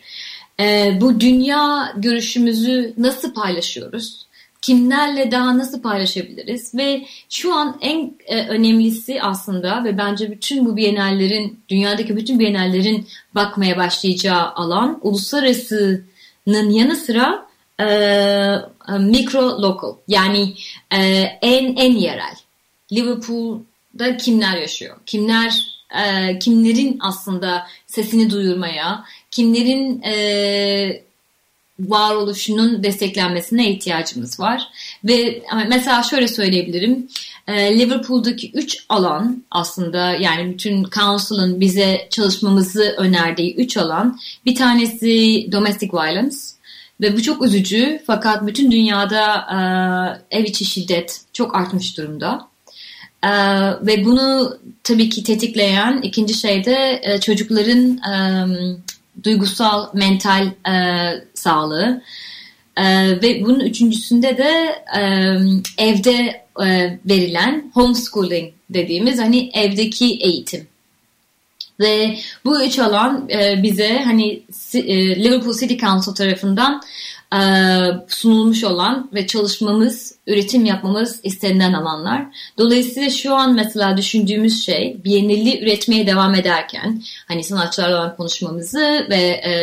E, 0.63 0.97
bu 1.01 1.19
dünya 1.19 1.93
görüşümüzü 1.97 2.93
nasıl 2.97 3.33
paylaşıyoruz? 3.33 4.23
kimlerle 4.63 5.31
daha 5.31 5.57
nasıl 5.57 5.81
paylaşabiliriz? 5.81 6.75
Ve 6.75 7.05
şu 7.29 7.53
an 7.53 7.77
en 7.81 8.13
e, 8.25 8.47
önemlisi 8.47 9.21
aslında 9.21 9.83
ve 9.83 9.97
bence 9.97 10.31
bütün 10.31 10.65
bu 10.65 10.77
bienallerin 10.77 11.59
dünyadaki 11.69 12.17
bütün 12.17 12.39
bienallerin 12.39 13.07
bakmaya 13.35 13.77
başlayacağı 13.77 14.53
alan 14.53 14.99
uluslararasının 15.01 16.69
yanı 16.69 16.95
sıra 16.95 17.45
e, 17.79 17.85
e 17.85 18.97
mikro 18.99 19.61
local 19.61 19.95
yani 20.07 20.53
e, 20.91 20.99
en 21.41 21.75
en 21.75 21.95
yerel. 21.95 22.35
Liverpool'da 22.91 24.17
kimler 24.17 24.57
yaşıyor? 24.57 24.97
Kimler 25.05 25.83
e, 26.03 26.39
kimlerin 26.39 26.97
aslında 27.01 27.67
sesini 27.87 28.29
duyurmaya 28.29 29.03
kimlerin 29.35 30.01
e, 30.01 31.03
varoluşunun 31.79 32.83
desteklenmesine 32.83 33.71
ihtiyacımız 33.71 34.39
var. 34.39 34.63
Ve 35.03 35.43
mesela 35.67 36.03
şöyle 36.03 36.27
söyleyebilirim. 36.27 37.07
E, 37.47 37.79
Liverpool'daki 37.79 38.51
üç 38.53 38.85
alan 38.89 39.43
aslında 39.51 40.11
yani 40.11 40.53
bütün 40.53 40.83
Council'ın 40.83 41.59
bize 41.59 42.07
çalışmamızı 42.09 42.95
önerdiği 42.97 43.55
üç 43.55 43.77
alan. 43.77 44.19
Bir 44.45 44.55
tanesi 44.55 45.47
domestic 45.51 45.89
violence 45.93 46.37
ve 47.01 47.15
bu 47.15 47.21
çok 47.21 47.45
üzücü 47.45 48.01
fakat 48.07 48.47
bütün 48.47 48.71
dünyada 48.71 49.35
e, 50.31 50.37
ev 50.37 50.43
içi 50.43 50.65
şiddet 50.65 51.21
çok 51.33 51.55
artmış 51.55 51.97
durumda. 51.97 52.53
Ee, 53.23 53.29
ve 53.81 54.05
bunu 54.05 54.57
tabii 54.83 55.09
ki 55.09 55.23
tetikleyen 55.23 56.01
ikinci 56.01 56.33
şey 56.33 56.65
de 56.65 57.01
e, 57.03 57.19
çocukların 57.19 57.97
e, 57.97 58.15
duygusal, 59.23 59.89
mental 59.93 60.47
e, 60.47 60.75
sağlığı. 61.33 62.01
E, 62.77 62.83
ve 63.21 63.43
bunun 63.43 63.59
üçüncüsünde 63.59 64.37
de 64.37 64.75
e, 64.97 65.01
evde 65.77 66.43
e, 66.65 66.99
verilen 67.05 67.71
homeschooling 67.73 68.53
dediğimiz 68.69 69.19
hani 69.19 69.51
evdeki 69.53 70.05
eğitim. 70.05 70.67
Ve 71.79 72.17
bu 72.45 72.63
üç 72.63 72.79
alan 72.79 73.29
e, 73.29 73.63
bize 73.63 73.99
hani 74.03 74.43
e, 74.73 75.23
Liverpool 75.23 75.53
City 75.53 75.77
Council 75.77 76.11
tarafından 76.11 76.81
sunulmuş 78.07 78.63
olan 78.63 79.09
ve 79.13 79.27
çalışmamız, 79.27 80.15
üretim 80.27 80.65
yapmamız 80.65 81.19
istenilen 81.23 81.73
alanlar. 81.73 82.25
Dolayısıyla 82.57 83.09
şu 83.09 83.35
an 83.35 83.53
mesela 83.53 83.97
düşündüğümüz 83.97 84.65
şey 84.65 84.97
Biennale'i 85.05 85.63
üretmeye 85.63 86.07
devam 86.07 86.35
ederken 86.35 87.01
hani 87.27 87.43
sanatçılarla 87.43 87.99
olan 87.99 88.15
konuşmamızı 88.15 89.07
ve 89.09 89.41
e, 89.45 89.53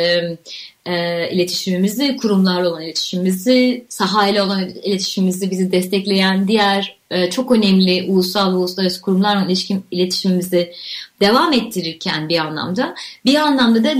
e, 0.87 1.31
iletişimimizi, 1.31 2.17
kurumlarla 2.17 2.71
olan 2.71 2.83
iletişimimizi, 2.83 3.85
sahayla 3.89 4.45
olan 4.47 4.69
iletişimimizi 4.83 5.51
bizi 5.51 5.73
destekleyen 5.73 6.49
diğer 6.49 6.97
e, 7.11 7.31
çok 7.31 7.53
önemli 7.53 8.07
ulusal 8.09 8.53
ve 8.53 8.57
uluslararası 8.57 9.01
kurumlarla 9.01 9.45
ilişkim, 9.47 9.83
iletişimimizi 9.91 10.73
devam 11.21 11.53
ettirirken 11.53 12.29
bir 12.29 12.39
anlamda 12.39 12.95
bir 13.25 13.35
anlamda 13.35 13.85
da 13.85 13.93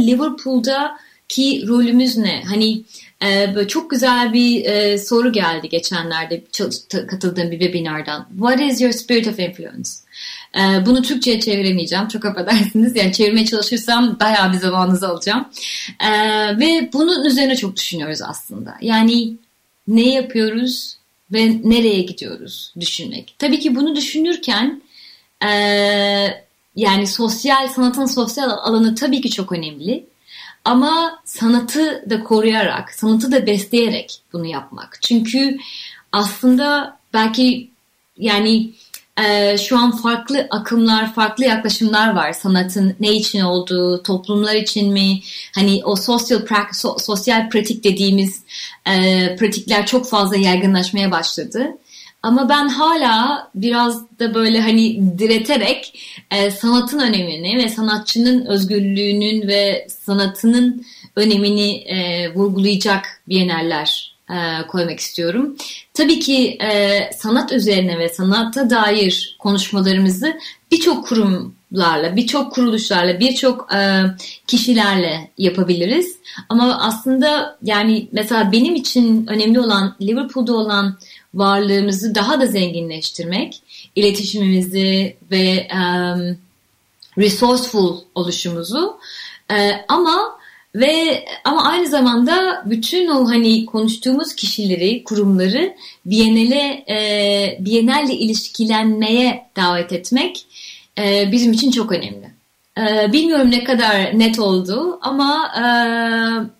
Liverpool'daki 1.31 1.69
rolümüz 1.69 2.17
ne? 2.17 2.43
Hani 2.47 2.83
e, 3.23 3.55
böyle 3.55 3.69
çok 3.69 3.91
güzel 3.91 4.33
bir 4.33 4.65
e, 4.65 4.99
soru 4.99 5.33
geldi 5.33 5.69
geçenlerde 5.69 6.45
katıldığım 7.07 7.51
bir 7.51 7.59
webinardan. 7.59 8.29
What 8.39 8.61
is 8.61 8.81
your 8.81 8.93
spirit 8.93 9.29
of 9.29 9.39
influence? 9.39 9.91
E, 10.55 10.87
bunu 10.87 11.03
Türkçe'ye 11.03 11.41
çeviremeyeceğim. 11.41 12.09
Çok 12.09 12.25
affedersiniz. 12.25 12.97
Yani 12.97 13.13
çevirmeye 13.13 13.47
çalışırsam 13.47 14.21
bayağı 14.21 14.53
bir 14.53 14.59
zamanınızı 14.59 15.09
alacağım. 15.09 15.49
E, 16.01 16.11
ve 16.59 16.91
bunun 16.93 17.25
üzerine 17.25 17.57
çok 17.57 17.77
düşünüyoruz 17.77 18.23
aslında. 18.23 18.75
Yani 18.81 19.33
ne 19.89 20.09
yapıyoruz 20.09 20.97
ve 21.33 21.61
nereye 21.65 22.03
gidiyoruz 22.03 22.73
düşünmek. 22.81 23.35
Tabii 23.39 23.61
ki 23.61 23.77
bunu 23.77 23.97
düşünürken 23.97 24.83
e, 25.45 25.51
yani 26.77 27.07
sosyal 27.07 27.69
sanatın 27.69 28.07
sosyal 28.07 28.51
alanı 28.51 28.95
tabii 28.95 29.21
ki 29.21 29.31
çok 29.31 29.53
önemli. 29.53 30.11
Ama 30.65 31.23
sanatı 31.25 32.11
da 32.11 32.25
koruyarak, 32.25 32.95
sanatı 32.95 33.33
da 33.33 33.47
besleyerek 33.47 34.23
bunu 34.33 34.47
yapmak. 34.47 34.99
Çünkü 35.03 35.59
aslında 36.13 36.99
belki 37.15 37.71
yani 38.17 38.71
e, 39.25 39.59
şu 39.59 39.79
an 39.79 39.97
farklı 39.97 40.47
akımlar, 40.51 41.15
farklı 41.15 41.45
yaklaşımlar 41.45 42.15
var 42.15 42.33
sanatın 42.33 42.95
ne 43.01 43.13
için 43.13 43.41
olduğu, 43.41 44.03
toplumlar 44.03 44.55
için 44.55 44.93
mi? 44.93 45.21
Hani 45.55 45.81
o 45.85 45.97
sosyal 45.97 46.41
so, 46.73 46.99
sosyal 46.99 47.51
pratik 47.51 47.85
dediğimiz 47.85 48.43
e, 48.87 49.37
pratikler 49.37 49.87
çok 49.87 50.09
fazla 50.09 50.37
yaygınlaşmaya 50.37 51.11
başladı. 51.11 51.77
Ama 52.23 52.49
ben 52.49 52.69
hala 52.69 53.51
biraz 53.55 54.19
da 54.19 54.35
böyle 54.35 54.61
hani 54.61 55.19
direterek 55.19 56.01
e, 56.31 56.51
sanatın 56.51 56.99
önemini 56.99 57.65
ve 57.65 57.69
sanatçının 57.69 58.47
özgürlüğünün 58.47 59.49
ve 59.49 59.87
sanatının 60.05 60.85
önemini 61.17 61.73
e, 61.73 62.29
vurgulayacak 62.35 63.23
biyeneller 63.29 64.17
e, 64.31 64.67
koymak 64.67 65.01
istiyorum. 65.01 65.57
Tabii 65.95 66.21
ki 66.21 66.59
e, 66.63 67.01
sanat 67.19 67.53
üzerine 67.53 67.99
ve 67.99 68.09
sanata 68.09 68.71
dair 68.71 69.37
konuşmalarımızı 69.39 70.39
birçok 70.73 71.09
kurumlarla, 71.71 72.17
birçok 72.17 72.53
kuruluşlarla, 72.53 73.21
birçok 73.21 73.75
e, 73.75 74.03
kişilerle 74.47 75.31
yapabiliriz. 75.39 76.17
Ama 76.49 76.79
aslında 76.81 77.59
yani 77.63 78.09
mesela 78.13 78.53
benim 78.53 78.75
için 78.75 79.27
önemli 79.27 79.61
olan 79.61 79.97
Liverpool'da 80.03 80.55
olan 80.55 80.99
varlığımızı 81.35 82.15
daha 82.15 82.41
da 82.41 82.47
zenginleştirmek, 82.47 83.63
iletişimimizi 83.97 85.17
ve 85.31 85.69
um, 85.75 86.37
resourceful 87.19 87.99
oluşumuzu 88.15 88.97
e, 89.51 89.71
ama 89.89 90.41
ve 90.75 91.25
ama 91.45 91.65
aynı 91.65 91.87
zamanda 91.87 92.63
bütün 92.67 93.09
o 93.09 93.29
hani 93.29 93.67
konuştuğumuz 93.67 94.35
kişileri, 94.35 95.05
kurumları 95.05 95.75
Biennale, 96.07 96.85
e, 96.89 97.57
Biennale 97.61 98.15
ilişkilenmeye 98.15 99.47
davet 99.57 99.93
etmek 99.93 100.47
e, 101.01 101.33
bizim 101.33 101.53
için 101.53 101.71
çok 101.71 101.93
önemli. 101.93 102.31
E, 102.79 103.13
bilmiyorum 103.13 103.51
ne 103.51 103.65
kadar 103.65 104.19
net 104.19 104.39
oldu 104.39 104.99
ama 105.03 105.51
e, 105.57 105.65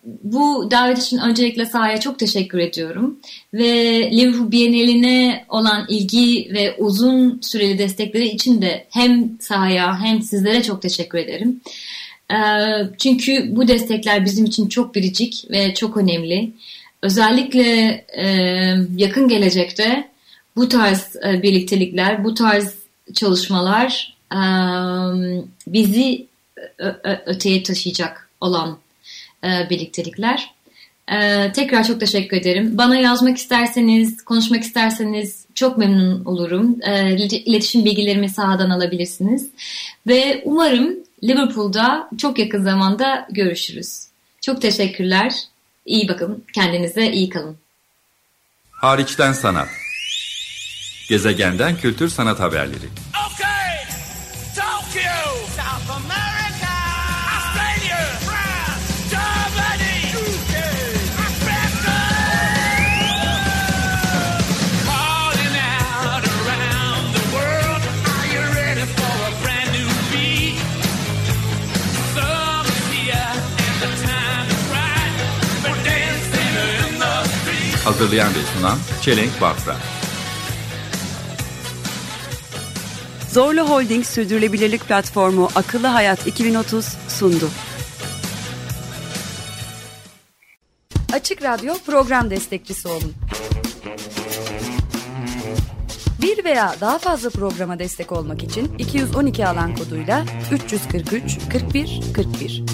bu 0.05 0.71
davet 0.71 0.99
için 0.99 1.19
öncelikle 1.19 1.67
sahaya 1.67 2.01
çok 2.01 2.19
teşekkür 2.19 2.59
ediyorum. 2.59 3.19
Ve 3.55 3.73
Liverpool 4.11 4.51
Biennaline 4.51 5.45
olan 5.49 5.87
ilgi 5.89 6.51
ve 6.55 6.75
uzun 6.79 7.41
süreli 7.43 7.79
destekleri 7.79 8.29
için 8.29 8.63
de 8.63 8.87
hem 8.91 9.31
sahaya 9.41 10.01
hem 10.01 10.23
sizlere 10.23 10.63
çok 10.63 10.83
teşekkür 10.83 11.19
ederim. 11.19 11.61
E, 12.31 12.37
çünkü 12.99 13.57
bu 13.57 13.69
destekler 13.69 14.25
bizim 14.25 14.45
için 14.45 14.69
çok 14.69 14.95
biricik 14.95 15.45
ve 15.51 15.75
çok 15.75 15.97
önemli. 15.97 16.51
Özellikle 17.03 18.05
e, 18.17 18.27
yakın 18.97 19.29
gelecekte 19.29 20.09
bu 20.57 20.69
tarz 20.69 21.17
e, 21.17 21.43
birliktelikler, 21.43 22.25
bu 22.25 22.35
tarz 22.35 22.75
çalışmalar 23.15 24.20
bizi 25.67 26.27
öteye 27.27 27.63
taşıyacak 27.63 28.29
olan 28.41 28.79
birliktelikler. 29.43 30.55
Tekrar 31.55 31.85
çok 31.87 32.01
teşekkür 32.01 32.37
ederim. 32.37 32.79
Bana 32.79 32.97
yazmak 32.97 33.37
isterseniz, 33.37 34.25
konuşmak 34.25 34.63
isterseniz 34.63 35.45
çok 35.55 35.79
memnun 35.79 36.25
olurum. 36.25 36.77
İletişim 37.47 37.85
bilgilerimi 37.85 38.29
sahadan 38.29 38.71
alabilirsiniz. 38.71 39.49
Ve 40.07 40.43
umarım 40.45 40.97
Liverpool'da 41.25 42.09
çok 42.19 42.39
yakın 42.39 42.63
zamanda 42.63 43.29
görüşürüz. 43.31 44.07
Çok 44.41 44.63
teşekkürler. 44.63 45.35
İyi 45.87 46.09
bakın. 46.09 46.45
Kendinize 46.55 47.13
iyi 47.13 47.29
kalın. 47.29 47.57
Hariçten 48.71 49.33
Sanat 49.33 49.69
Gezegenden 51.09 51.77
Kültür 51.77 52.09
Sanat 52.09 52.41
Haberleri 52.41 52.87
Hazırlayan 78.01 78.35
ve 78.35 78.39
sunan 78.55 78.79
Çelenk 79.03 79.41
Bafra. 79.41 79.77
Zorlu 83.33 83.61
Holding 83.61 84.07
Sürdürülebilirlik 84.07 84.89
Platformu 84.89 85.49
Akıllı 85.55 85.87
Hayat 85.87 86.27
2030 86.27 86.85
sundu. 87.09 87.49
Açık 91.13 91.43
Radyo 91.43 91.75
program 91.87 92.31
destekçisi 92.31 92.89
olun. 92.89 93.15
Bir 96.23 96.45
veya 96.45 96.75
daha 96.81 96.99
fazla 96.99 97.31
programa 97.31 97.79
destek 97.79 98.13
olmak 98.13 98.43
için 98.43 98.79
212 98.79 99.47
alan 99.47 99.77
koduyla 99.77 100.25
343 100.53 101.39
41 101.53 102.01
41 102.15 102.65